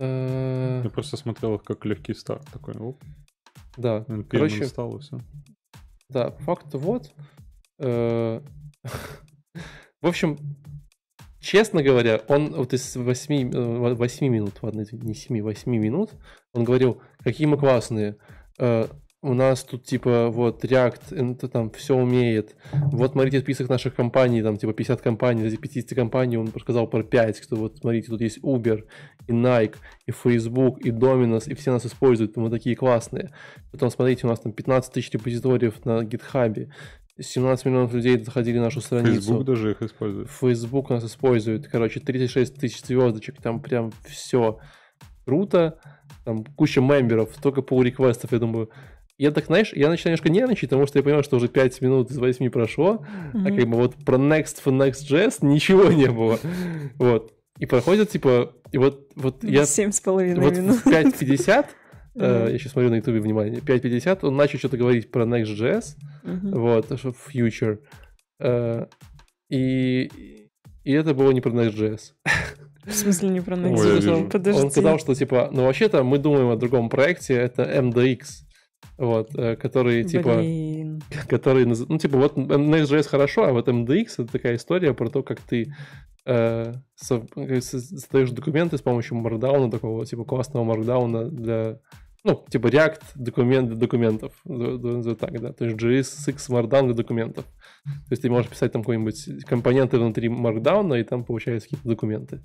[0.00, 2.42] Э, Я просто смотрел их как легкий старт.
[2.52, 3.00] Такой, оп,
[3.76, 5.18] Да, NPM короче, стал и все.
[6.08, 7.12] да, факт вот.
[7.78, 8.40] Э,
[10.02, 10.36] В общем,
[11.40, 16.10] честно говоря, он вот из 8, 8 минут, ладно, не 7, 8 минут,
[16.52, 18.16] он говорил, какие мы классные.
[19.24, 22.56] У нас тут типа вот React, это там все умеет.
[22.72, 26.88] Вот смотрите список наших компаний, там типа 50 компаний, из этих 50 компаний он рассказал
[26.88, 28.82] про 5, что вот смотрите, тут есть Uber,
[29.28, 33.30] и Nike, и Facebook, и Dominos, и все нас используют, мы такие классные.
[33.70, 36.68] Потом смотрите, у нас там 15 тысяч репозиториев на GitHub,
[37.20, 39.20] 17 миллионов людей заходили на нашу страницу.
[39.20, 40.30] Facebook даже их использует.
[40.30, 44.58] Facebook нас использует, короче, 36 тысяч звездочек, там прям все
[45.24, 45.78] круто,
[46.24, 48.70] там куча мемберов, только pull реквестов, я думаю.
[49.18, 52.10] Я так, знаешь, я начинаю немножко нервничать, потому что я понимаю, что уже 5 минут
[52.10, 53.56] из 8 прошло, а Мгм.
[53.56, 56.38] как бы вот про Next for Next.js ничего не было.
[56.98, 57.32] Вот.
[57.58, 60.76] И проходит, типа, и вот, вот я Семь с половиной вот минут.
[60.76, 61.66] в 5.50,
[62.16, 62.52] э, Мгм.
[62.52, 65.84] я сейчас смотрю на ютубе, внимание, 5.50, он начал что-то говорить про Next.js,
[66.24, 66.58] Мгм.
[66.60, 67.78] вот, что future.
[68.40, 68.86] Э,
[69.50, 70.10] И,
[70.84, 72.00] и это было не про Next.js.
[72.86, 74.30] В смысле не про я Next.js?
[74.30, 74.60] Подожди.
[74.60, 78.18] Он сказал, что типа, ну вообще-то мы думаем о другом проекте, это MDX.
[78.98, 80.36] Вот, э, которые типа...
[80.36, 81.02] Блин.
[81.28, 85.40] Которые, ну, типа, вот Next.js хорошо, а вот MDX это такая история про то, как
[85.40, 85.72] ты
[86.26, 87.26] э, со-
[87.60, 91.80] со- создаешь документы с помощью Markdown, такого типа классного Markdown для,
[92.24, 97.44] ну, типа React документ для документов, так, да, то есть JSX Markdown для документов.
[97.84, 102.44] То есть ты можешь писать там какой-нибудь компоненты внутри Markdown, и там получаются какие-то документы.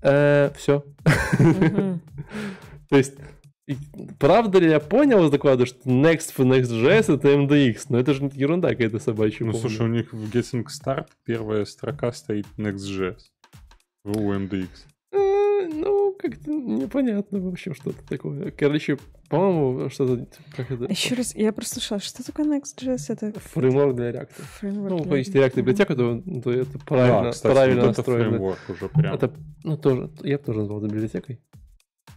[0.00, 0.84] все.
[1.38, 2.00] Мгм.
[2.90, 3.14] То есть,
[3.66, 3.76] и
[4.18, 7.86] правда ли я понял из доклада, что Next for Next.js это MDX?
[7.88, 9.44] Но это же ерунда какая-то собачья.
[9.44, 9.68] Ну, полная.
[9.68, 13.18] слушай, у них в Getting Start первая строка стоит Next.js.
[14.04, 14.68] В UMDX.
[15.12, 18.50] Э, Ну, как-то непонятно, в общем, что-то такое.
[18.50, 18.98] Короче,
[19.30, 20.26] по-моему, что-то...
[20.54, 20.84] Как это?
[20.84, 22.98] Еще раз, я прослушала, что такое Next.js?
[23.08, 24.30] Это Фреймворк для React.
[24.60, 27.98] фреймворк Ну, для- если React библиотека, то, то это правильно, Да, кстати, правильно вот это
[28.00, 28.28] настроено.
[28.28, 29.14] фреймворк уже прям.
[29.14, 31.40] Это, ну, тоже, я бы тоже назвал это библиотекой.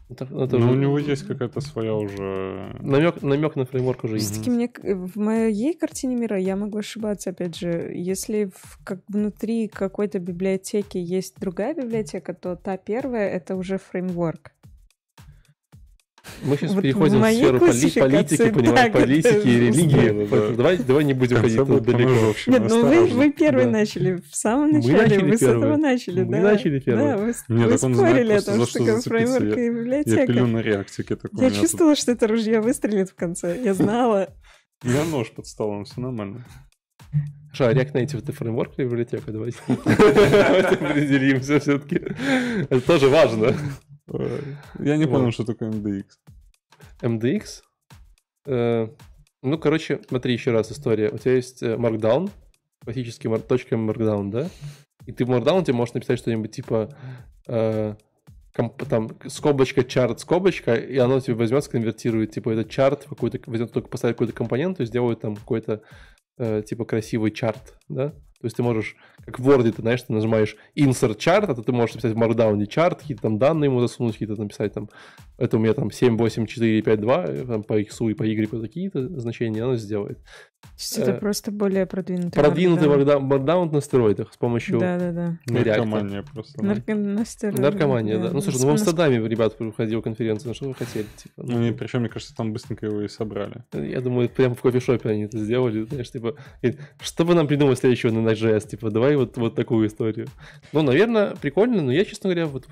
[0.09, 2.75] Это, это Ну, уже у него есть какая-то своя уже...
[2.79, 4.31] намек, намек на фреймворк уже есть.
[4.31, 9.67] Все-таки мне в моей картине мира я могу ошибаться, опять же, если в- как внутри
[9.67, 14.51] какой-то библиотеки есть другая библиотека, то та первая это уже фреймворк.
[16.43, 20.27] Мы сейчас Вот переходим в сферу поли- политики, понимаешь, да, политики и религии.
[20.29, 20.55] да.
[20.55, 22.33] Давай, давай не будем ходить тут далеко.
[22.47, 23.71] Нет, ну вы, вы первые Да.
[23.71, 25.57] начали, в самом Мы начале, начали вы с первые.
[25.59, 26.41] этого начали, Мы да.
[26.41, 27.07] начали первые.
[27.07, 29.61] Да, вы, с- Нет, вы так он знает спорили о том, что такое фреймворк и
[29.61, 30.25] Я библиотека.
[30.27, 31.41] пилю на реактике такой.
[31.43, 33.59] Я чувствовала, что это ружье выстрелит в конце.
[33.63, 34.29] Я знала.
[34.83, 36.45] У меня нож под столом, все нормально.
[37.53, 39.31] Ша, React Native это фреймворк или библиотека?
[39.31, 42.01] Давайте давайте определимся все-таки.
[42.69, 43.55] Это тоже важно.
[44.79, 45.13] Я не Вот.
[45.19, 46.05] понял, что такое MDX.
[47.01, 47.61] MDX.
[48.45, 48.87] э,
[49.43, 51.09] Ну, короче, смотри еще раз история.
[51.09, 52.29] У тебя есть э, Markdown,
[52.83, 54.49] классический точка Markdown, да?
[55.05, 56.89] И ты в Markdown тебе можешь написать что-нибудь типа
[57.47, 57.95] э,
[58.53, 63.39] комп- там скобочка, чарт, скобочка, и оно тебе возьмет, сконвертирует, типа, этот чарт, в какой-то,
[63.45, 65.81] возьмет только поставить какой-то компонент, и сделает там какой-то,
[66.37, 68.09] э, типа, красивый чарт, да?
[68.09, 68.95] То есть ты можешь,
[69.27, 72.17] как в Word, ты, знаешь, ты нажимаешь insert чарт, а то ты можешь написать в
[72.17, 74.89] Markdown чарт, какие-то там данные ему засунуть, какие-то написать там,
[75.37, 78.23] это у меня там 7, 8, 4, 5, 2, э, там по X и по
[78.23, 80.19] Y вот такие-то значения, оно сделает.
[80.77, 82.87] Есть это Э, просто более продвинутый Продвинутый.
[82.87, 85.37] Markdown, Markdown на стероидах с помощью Да-да-да.
[85.47, 86.61] Наркомания просто.
[86.61, 86.67] да.
[86.73, 88.29] Нарко- настер- наркомании, да.
[88.31, 91.05] Ну, слушай, ну в Амстердаме ребят проходила конференция, ну что вы хотели?
[91.15, 93.63] Типа, Ну, и причем, мне кажется, там быстренько его и собрали.
[93.73, 96.35] Я думаю, прямо в кофешопе они это сделали, знаешь, типа,
[97.01, 100.27] что бы нам придумать следующего на Node.js, типа, давай вот, вот такую историю.
[100.73, 102.65] Ну, наверное, прикольно, но я, честно говоря, вот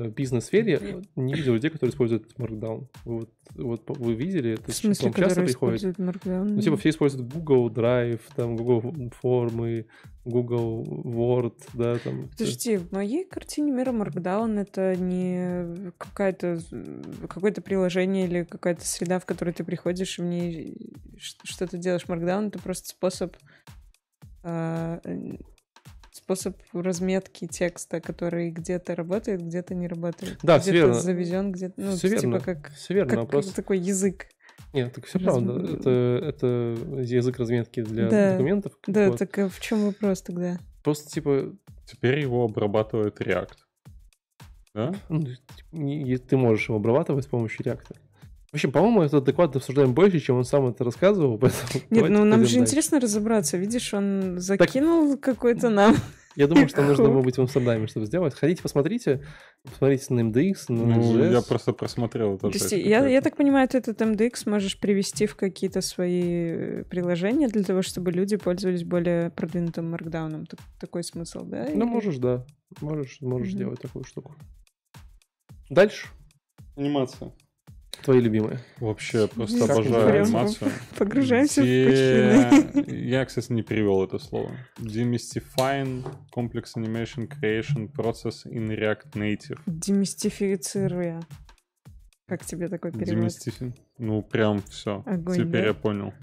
[0.00, 2.88] в э, бизнес-сфере не видел людей, которые используют Markdown.
[3.04, 4.54] Вот, вот вы видели?
[4.54, 5.98] Это В смысле, вам часто приходит?
[5.98, 6.44] Markdown?
[6.44, 9.86] Ну, типа, все используют Google Drive, там, Google формы,
[10.24, 12.28] Google Word, да, там.
[12.30, 16.60] Подожди, в моей картине мира Markdown это не какая-то
[17.28, 22.04] какое-то приложение или какая-то среда, в которой ты приходишь и в ней что-то делаешь.
[22.06, 23.36] Markdown это просто способ
[24.42, 25.00] а,
[26.36, 30.38] способ разметки текста, который где-то работает, где-то не работает.
[30.42, 30.94] Да, где-то верно.
[30.94, 32.40] завезен, где-то ну Всё типа верно.
[32.40, 33.46] как Все верно, как вопрос.
[33.52, 34.26] такой язык.
[34.72, 35.74] Нет, так все Раз- правда.
[35.74, 36.46] Это, это
[37.02, 38.32] язык разметки для Да.
[38.32, 38.72] документов.
[38.86, 39.18] Да, Вот.
[39.18, 40.58] так а в чем вопрос тогда?
[40.84, 41.52] Просто, типа,
[41.86, 43.50] Теперь его обрабатывает React.
[44.74, 44.94] Да?
[45.08, 47.98] Ну, типа, ты можешь его обрабатывать с помощью реактора.
[48.52, 52.24] В общем, по-моему, этот доклад обсуждаем больше, чем он сам это рассказывал, поэтому Нет, ну
[52.24, 52.58] нам же дальше.
[52.58, 53.56] интересно разобраться.
[53.56, 55.96] Видишь, он закинул какой-то нам.
[56.36, 58.34] Я думаю, что нужно было быть в Амстердаме, чтобы сделать.
[58.34, 59.24] Ходите, посмотрите,
[59.64, 61.32] посмотрите на MDX, на Ну, Node.js.
[61.32, 62.50] я просто просмотрел это.
[62.50, 66.84] То есть я, я так понимаю, ты этот MDX можешь привести в какие-то свои э,
[66.84, 70.46] приложения для того, чтобы люди пользовались более продвинутым маркдауном.
[70.46, 71.64] Так- такой смысл, да?
[71.64, 72.44] Ну, Или- можешь, да.
[72.80, 73.56] Можешь, можешь Мгм.
[73.56, 74.36] сделать такую штуку.
[75.68, 76.06] Дальше.
[76.76, 77.32] Анимация.
[78.02, 78.60] Твои любимые.
[78.78, 80.70] Вообще, просто Как обожаю анимацию.
[80.96, 82.96] Погружаемся в Де- пучины.
[83.08, 84.50] Я, кстати, не перевел это слово.
[84.78, 89.58] Demystifying Complex Animation Creation Process in React Native.
[89.66, 91.20] Демистифицируя.
[92.26, 93.24] Как тебе такой перевод?
[93.26, 95.02] Demystify- Ну, прям все.
[95.04, 95.66] Огонь, Теперь да?
[95.66, 96.14] я понял.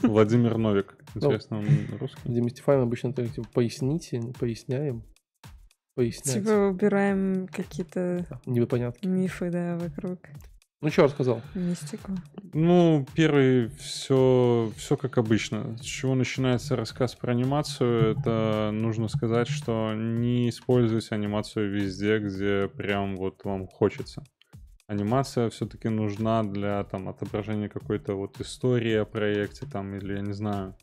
[0.00, 0.96] Владимир Новик.
[1.14, 1.66] Ну, Интересно, он
[2.00, 2.20] русский?
[2.24, 5.04] Демистифаем обычно так, типа, поясните, поясняем.
[5.94, 6.36] Пояснять.
[6.42, 9.06] Типа убираем какие-то Непонятки.
[9.06, 10.20] мифы, да, вокруг
[10.82, 11.40] Ну, что рассказал?
[11.54, 12.10] мистику.
[12.52, 15.78] Ну, первый все, все как обычно.
[15.78, 22.68] С чего начинается рассказ про анимацию, это нужно сказать, что не используйте анимацию везде, где
[22.68, 24.24] прям вот вам хочется.
[24.88, 30.32] Анимация все-таки нужна для там отображения какой-то вот истории о проекте там или я не
[30.32, 30.74] знаю.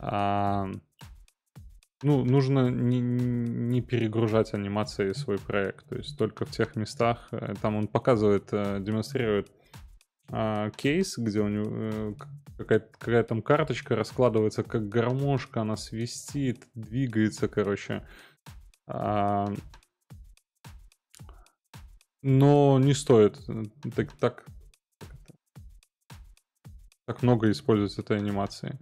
[0.00, 0.70] А,
[2.02, 5.88] ну, нужно не, не перегружать анимацией свой проект.
[5.88, 9.50] То есть только в тех местах, э, там он показывает, э, демонстрирует
[10.28, 12.14] а, кейс, где у него э,
[12.56, 18.06] какая-то какая там карточка раскладывается как гармошка, она свистит, двигается, короче.
[18.86, 19.52] А,
[22.22, 23.38] но не стоит
[23.94, 24.46] так, так,
[27.06, 28.78] так много использовать этой анимации.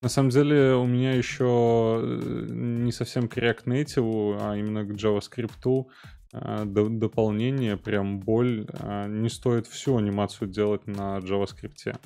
[0.00, 4.92] На самом деле у меня еще э, не совсем к React Native, а именно к
[4.92, 5.86] JavaScript
[6.32, 8.66] а, дополнение, прям боль.
[8.74, 11.96] А, не стоит всю анимацию делать на JavaScript.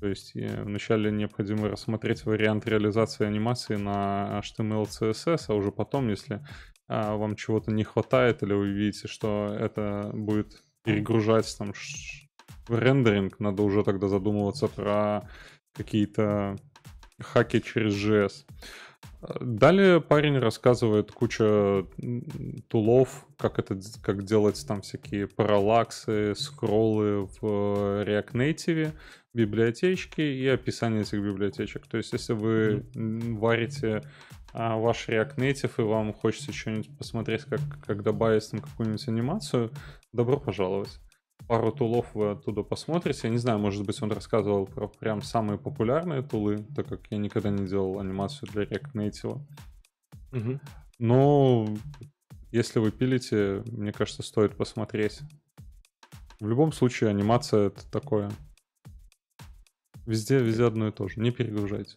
[0.00, 6.44] То есть вначале необходимо рассмотреть вариант реализации анимации на HTML, CSS, а уже потом, если
[6.88, 11.72] а, вам чего-то не хватает, или вы видите, что это будет перегружать там
[12.68, 15.28] рендеринг, надо уже тогда задумываться про
[15.74, 16.56] какие-то
[17.20, 18.44] хаки через JS.
[19.40, 21.86] Далее парень рассказывает куча
[22.68, 28.92] тулов, как это, как делать там всякие параллаксы, скроллы в React Native,
[29.32, 31.86] библиотечки и описание этих библиотечек.
[31.86, 34.02] То есть, если вы варите
[34.52, 39.70] а, ваш React Native и вам хочется что-нибудь посмотреть, как, как добавить там какую-нибудь анимацию,
[40.12, 41.00] добро пожаловать
[41.48, 43.20] пару тулов вы оттуда посмотрите.
[43.24, 47.18] Я не знаю, может быть, он рассказывал про прям самые популярные тулы, так как я
[47.18, 49.40] никогда не делал анимацию для React Native.
[50.32, 50.60] Угу.
[50.98, 51.68] Но
[52.50, 55.20] если вы пилите, мне кажется, стоит посмотреть.
[56.40, 58.30] В любом случае, анимация это такое.
[60.06, 61.20] Везде, везде одно и то же.
[61.20, 61.96] Не перегружайте.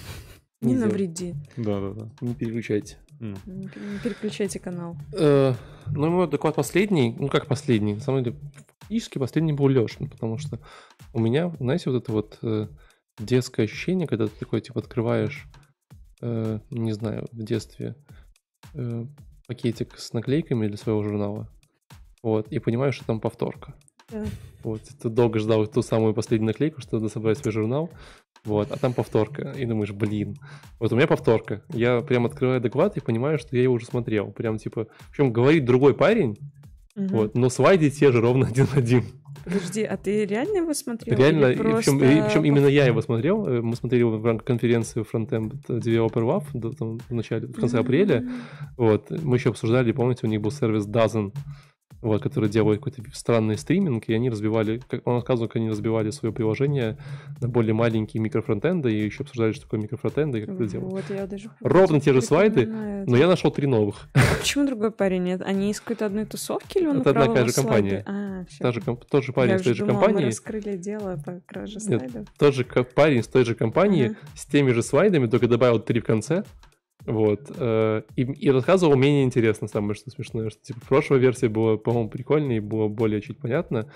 [0.60, 1.34] Не навреди.
[1.56, 2.10] Да, да, да.
[2.20, 2.98] Не переключайте.
[3.20, 3.36] Ну.
[3.46, 3.68] Не
[4.02, 4.96] переключайте канал.
[5.12, 5.54] Э,
[5.86, 8.36] ну, мой доклад последний, ну как последний, на самом деле
[8.86, 10.60] фактически последний был Лешин, потому что
[11.12, 12.68] у меня, знаете, вот это вот э,
[13.18, 15.46] детское ощущение, когда ты такой, типа, открываешь,
[16.22, 17.96] э, не знаю, в детстве
[18.74, 19.04] э,
[19.48, 21.48] пакетик с наклейками для своего журнала,
[22.22, 23.74] вот, и понимаешь, что там повторка.
[24.10, 24.24] Да.
[24.62, 27.90] Вот, ты долго ждал ту самую последнюю наклейку, чтобы собрать свой журнал,
[28.44, 30.36] вот, а там повторка, и думаешь, блин,
[30.78, 34.30] вот у меня повторка, я прям открываю доклад и понимаю, что я его уже смотрел,
[34.30, 36.36] прям типа, причем говорит другой парень,
[36.96, 37.06] Угу.
[37.08, 39.04] Вот, но слайды те же ровно один в один.
[39.44, 41.16] Подожди, а ты реально его смотрел?
[41.16, 41.92] Реально, просто...
[41.92, 43.46] причем, причем именно я его смотрел.
[43.46, 47.78] Э, мы смотрели его в рамках конференции Frontend Developer Lab там, в начале, в конце
[47.78, 48.26] апреля.
[48.76, 51.32] Вот, мы еще обсуждали, помните, у них был сервис Dozen,
[52.02, 56.10] вот, которые делают какой-то странный стриминг, и они разбивали, как он рассказывал, как они разбивали
[56.10, 56.98] свое приложение
[57.40, 60.92] на более маленькие микрофронтенды, и еще обсуждали, что такое микрофронтенды, и как это делать.
[60.92, 64.08] Вот, я даже Ровно те же слайды, но я нашел три новых.
[64.14, 65.42] А почему другой парень нет?
[65.42, 68.04] Они из какой-то одной тусовки или он Это одна такая же компания.
[68.06, 68.44] А.
[68.58, 70.24] Та же, тот же парень я с той же думала, компании.
[70.24, 72.14] Мы раскрыли дело по краже слайдов.
[72.14, 74.16] Нет, тот же парень с той же компании, ага.
[74.34, 76.44] с теми же слайдами, только добавил три в конце.
[77.06, 77.50] Вот.
[77.56, 82.10] Э, и, и рассказывал менее интересно, самое что смешное, что типа прошлая версия была, по-моему,
[82.10, 83.90] прикольнее, было более чуть понятно.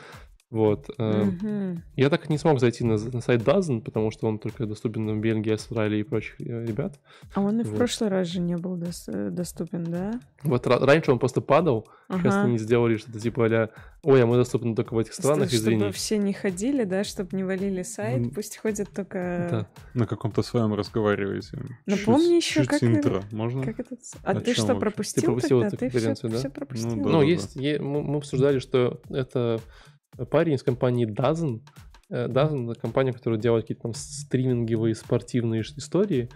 [0.50, 0.90] Вот.
[0.98, 1.78] Mm-hmm.
[1.94, 5.06] Я так и не смог зайти на, на сайт Dozen, потому что он только доступен
[5.08, 6.98] в Бельгии, Австралии и прочих э, ребят.
[7.34, 7.72] А он и вот.
[7.72, 10.20] в прошлый раз же не был до- доступен, да?
[10.42, 12.22] Вот раньше он просто падал, ага.
[12.22, 13.68] сейчас они сделали что-то типа а
[14.02, 15.80] ой, а мы доступны только в этих странах, чтобы извини.
[15.80, 18.34] Чтобы все не ходили, да, чтобы не валили сайт, mm.
[18.34, 19.46] пусть ходят только...
[19.50, 19.68] Да.
[19.94, 21.62] На каком-то своем разговариваете.
[21.86, 22.82] Напомни еще, как...
[22.82, 23.62] интро, можно?
[23.62, 23.96] Как это...
[24.24, 25.68] А О ты что, пропустил Ты пропустил тогда?
[25.68, 26.38] эту конференцию, все, да?
[26.38, 26.96] Все пропустил.
[26.96, 27.82] Ну, да, ну да, есть, да.
[27.82, 29.60] мы, мы обсуждали, что это
[30.30, 31.60] парень из компании Dozen.
[32.10, 36.28] Э, Dozen— это компания, которая делает какие-то там стриминговые спортивные истории.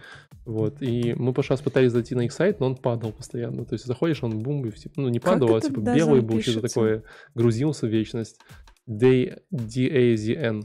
[0.45, 0.83] Вот.
[0.83, 3.65] И мы прошлый раз пытались зайти на их сайт, но он падал постоянно.
[3.65, 6.69] То есть заходишь, он бум, и типа, ну не падал, а типа белый был, что-то
[6.69, 7.03] такое,
[7.35, 8.39] грузился в вечность.
[8.87, 10.65] D-A-Z-N.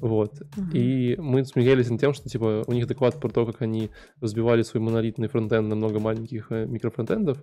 [0.00, 0.32] Вот.
[0.56, 0.70] Угу.
[0.72, 3.90] И мы смеялись над тем, что типа у них доклад про то, как они
[4.20, 7.42] разбивали свой монолитный фронтенд на много маленьких э, микрофронтендов.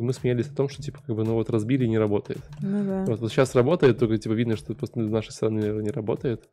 [0.00, 2.40] И мы смеялись о том, что типа как бы ну вот разбили и не работает.
[2.62, 3.04] Ну да.
[3.04, 6.48] Вот, вот сейчас работает, только типа видно, что просто с нашей стороны наверное, не работает.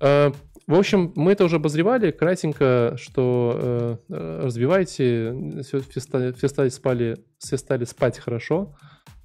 [0.00, 0.32] А,
[0.68, 6.68] в общем, мы это уже обозревали кратенько, что э, разбивайте, все, все, стали, все, стали
[6.68, 8.76] спали, все стали спать хорошо,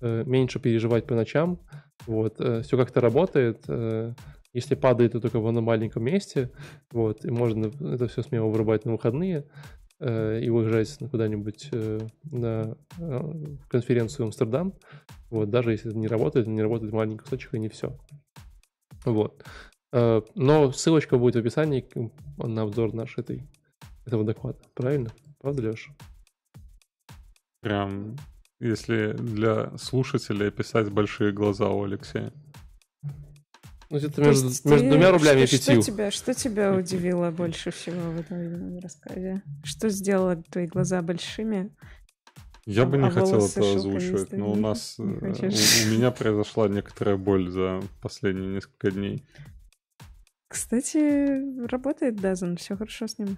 [0.01, 1.59] э, меньше переживать по ночам.
[2.07, 3.63] Вот, э, все как-то работает.
[3.67, 4.13] Э,
[4.53, 6.49] если падает, то только в одном маленьком месте.
[6.91, 9.45] Вот, и можно это все смело вырубать на выходные
[9.99, 13.33] э, и уезжать куда-нибудь э, на э,
[13.67, 14.73] конференцию в Амстердам.
[15.29, 17.97] Вот, даже если это не работает, не работает маленький кусочек, и не все.
[19.05, 19.43] Вот.
[19.91, 21.87] Но ссылочка будет в описании
[22.37, 23.47] на обзор наш этой,
[24.05, 24.59] этого доклада.
[24.75, 25.09] Правильно?
[25.39, 25.91] Правда, Леша?
[27.61, 28.15] Прям,
[28.59, 32.31] если для слушателей описать большие глаза у Алексея.
[33.91, 35.81] Ну, это между, между ты, двумя рублями что, и пятью.
[35.81, 39.41] Что тебя, что тебя удивило больше всего в этом рассказе?
[39.63, 41.75] Что сделало твои глаза большими?
[42.65, 44.61] Я бы не а хотел это озвучивать, но у стали?
[44.61, 49.25] нас, э, у, у меня произошла некоторая боль за последние несколько дней.
[50.47, 53.37] Кстати, работает Дазен, все хорошо с ним.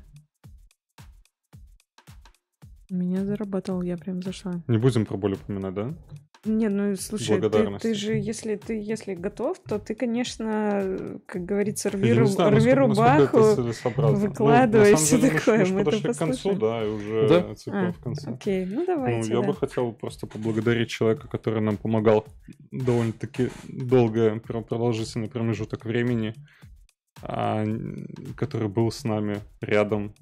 [2.90, 4.62] Меня заработал, я прям зашла.
[4.68, 5.94] Не будем про боль упоминать, да?
[6.44, 11.92] Не, ну слушай, ты, ты же, если ты если готов, то ты, конечно, как говорится,
[11.92, 13.38] рви, ру- знаю, рви это рубаху.
[13.38, 17.28] Ну, выкладывай самом всё деле такое, Мы, мы это подошли к концу, да, и уже
[17.30, 17.54] Да.
[17.56, 18.32] цикл А, в конце.
[18.32, 19.30] Окей, ну Ну, давайте.
[19.30, 19.48] я да.
[19.48, 22.26] бы хотел просто поблагодарить человека, который нам помогал
[22.72, 26.34] довольно-таки долгое пр- продолжительный промежуток времени,
[27.22, 27.64] а,
[28.36, 30.16] который был с нами рядом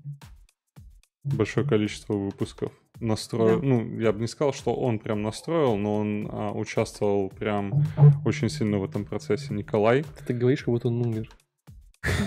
[1.24, 2.74] большое количество выпусков.
[3.00, 3.66] Настроил, Да.
[3.66, 7.86] ну, я бы не сказал, что он прям настроил, но он а, участвовал прям
[8.26, 9.54] очень сильно в этом процессе.
[9.54, 10.04] Николай.
[10.28, 11.30] Ты говоришь, как будто он умер.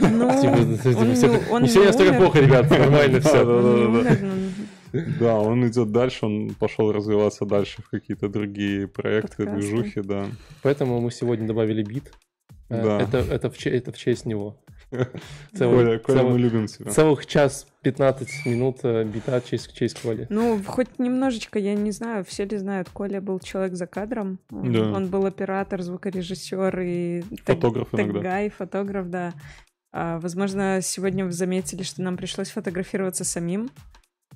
[0.01, 1.03] Ну, Типа, типа,
[1.61, 2.21] не- все настолько умер.
[2.21, 4.43] плохо, ребят, нормально Да, все.
[5.21, 10.27] да, Он идет дальше, он пошел развиваться дальше в какие-то другие проекты, движухи, да.
[10.63, 12.13] Поэтому мы сегодня добавили бит.
[12.69, 13.01] Э, Да.
[13.03, 14.57] Это, это, в, это в честь него.
[15.55, 16.91] Целый- Коля, Коля, целый- мы любим тебя.
[16.91, 20.27] Целых час 15 минут э, бита в честь Коли.
[20.31, 24.39] Ну, хоть немножечко, я не знаю, все ли знают, Коля был человек за кадром.
[24.51, 24.93] Он, Да.
[24.93, 28.13] он был оператор, звукорежиссер и Фотограф иногда.
[28.19, 29.33] Теггай, фотограф, да.
[29.93, 33.71] А, возможно, сегодня вы заметили, что нам пришлось фотографироваться самим.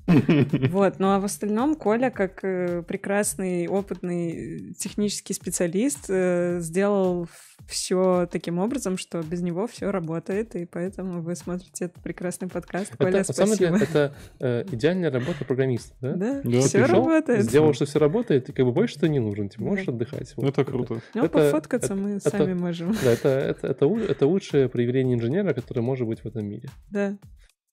[0.70, 7.28] Вот, ну а в остальном Коля, как э, прекрасный, опытный э, технический специалист, э, сделал
[7.66, 12.96] все таким образом, что без него все работает, и поэтому вы смотрите этот прекрасный подкаст.
[12.96, 13.78] Коля, Это, на самом спасибо.
[13.78, 16.12] деле, это э, идеальная работа программиста, да?
[16.14, 17.42] Да, Да, все пришел, работает.
[17.44, 19.92] Сделал, что все работает, и как бы больше ты не нужен, ты можешь Да.
[19.92, 20.32] отдыхать.
[20.36, 21.00] Вот Это круто.
[21.14, 22.94] Ну, Это- пофоткаться это- мы это- сами можем.
[23.02, 26.68] Да, это, это, это, это лучшее проявление инженера, которое может быть в этом мире.
[26.90, 27.16] Да.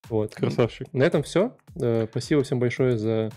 [0.10, 0.36] Вот.
[0.36, 0.92] Красавчик.
[0.94, 1.56] На этом все.
[2.10, 3.32] Спасибо всем большое за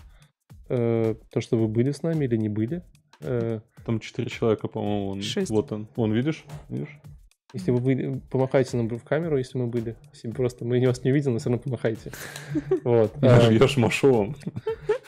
[0.69, 2.83] э, то, что вы были с нами или не были.
[3.21, 5.49] Э, Там четыре человека, по-моему, вон- Шесть.
[5.49, 5.87] вот он.
[5.95, 6.43] Вон, видишь?
[6.69, 6.99] Видишь?
[7.53, 9.95] Если вы были, помахайте нам в камеру, если мы были.
[10.13, 12.11] Если просто мы вас не видим, но все равно помахайте.
[12.83, 13.13] Вот.
[13.21, 14.35] Я, ж- машу вам.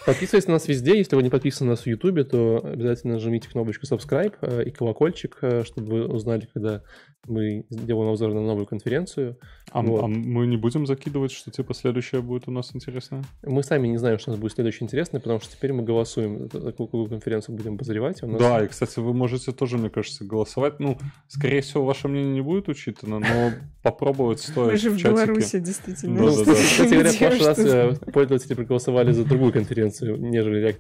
[0.06, 0.98] Подписывайтесь на нас везде.
[0.98, 4.72] Если вы не подписаны на нас в Ютубе, то обязательно нажмите кнопочку subscribe э, и
[4.72, 6.82] колокольчик, э, чтобы вы узнали, когда
[7.28, 9.38] мы делаем обзор на новую конференцию.
[9.72, 10.04] А, Вот.
[10.04, 13.24] а мы не будем закидывать, что типа следующее будет у нас интересное?
[13.44, 16.50] Мы сами не знаем, что у нас будет следующее интересное, потому что теперь мы голосуем,
[16.52, 18.24] за какую, какую конференцию будем обозревать.
[18.24, 20.80] У нас- Да, и, кстати, вы можете тоже, мне кажется, голосовать.
[20.80, 20.98] Ну,
[21.28, 23.52] скорее всего, ваше мнение не будет учитано, но
[23.84, 25.04] попробовать стоит Мы же в.
[25.04, 26.18] Беларуси, действительно.
[26.26, 26.54] Да, да, да.
[26.54, 30.78] Кстати говоря, в прошлый раз э, пользователи проголосовали за другую конференцию, нежели React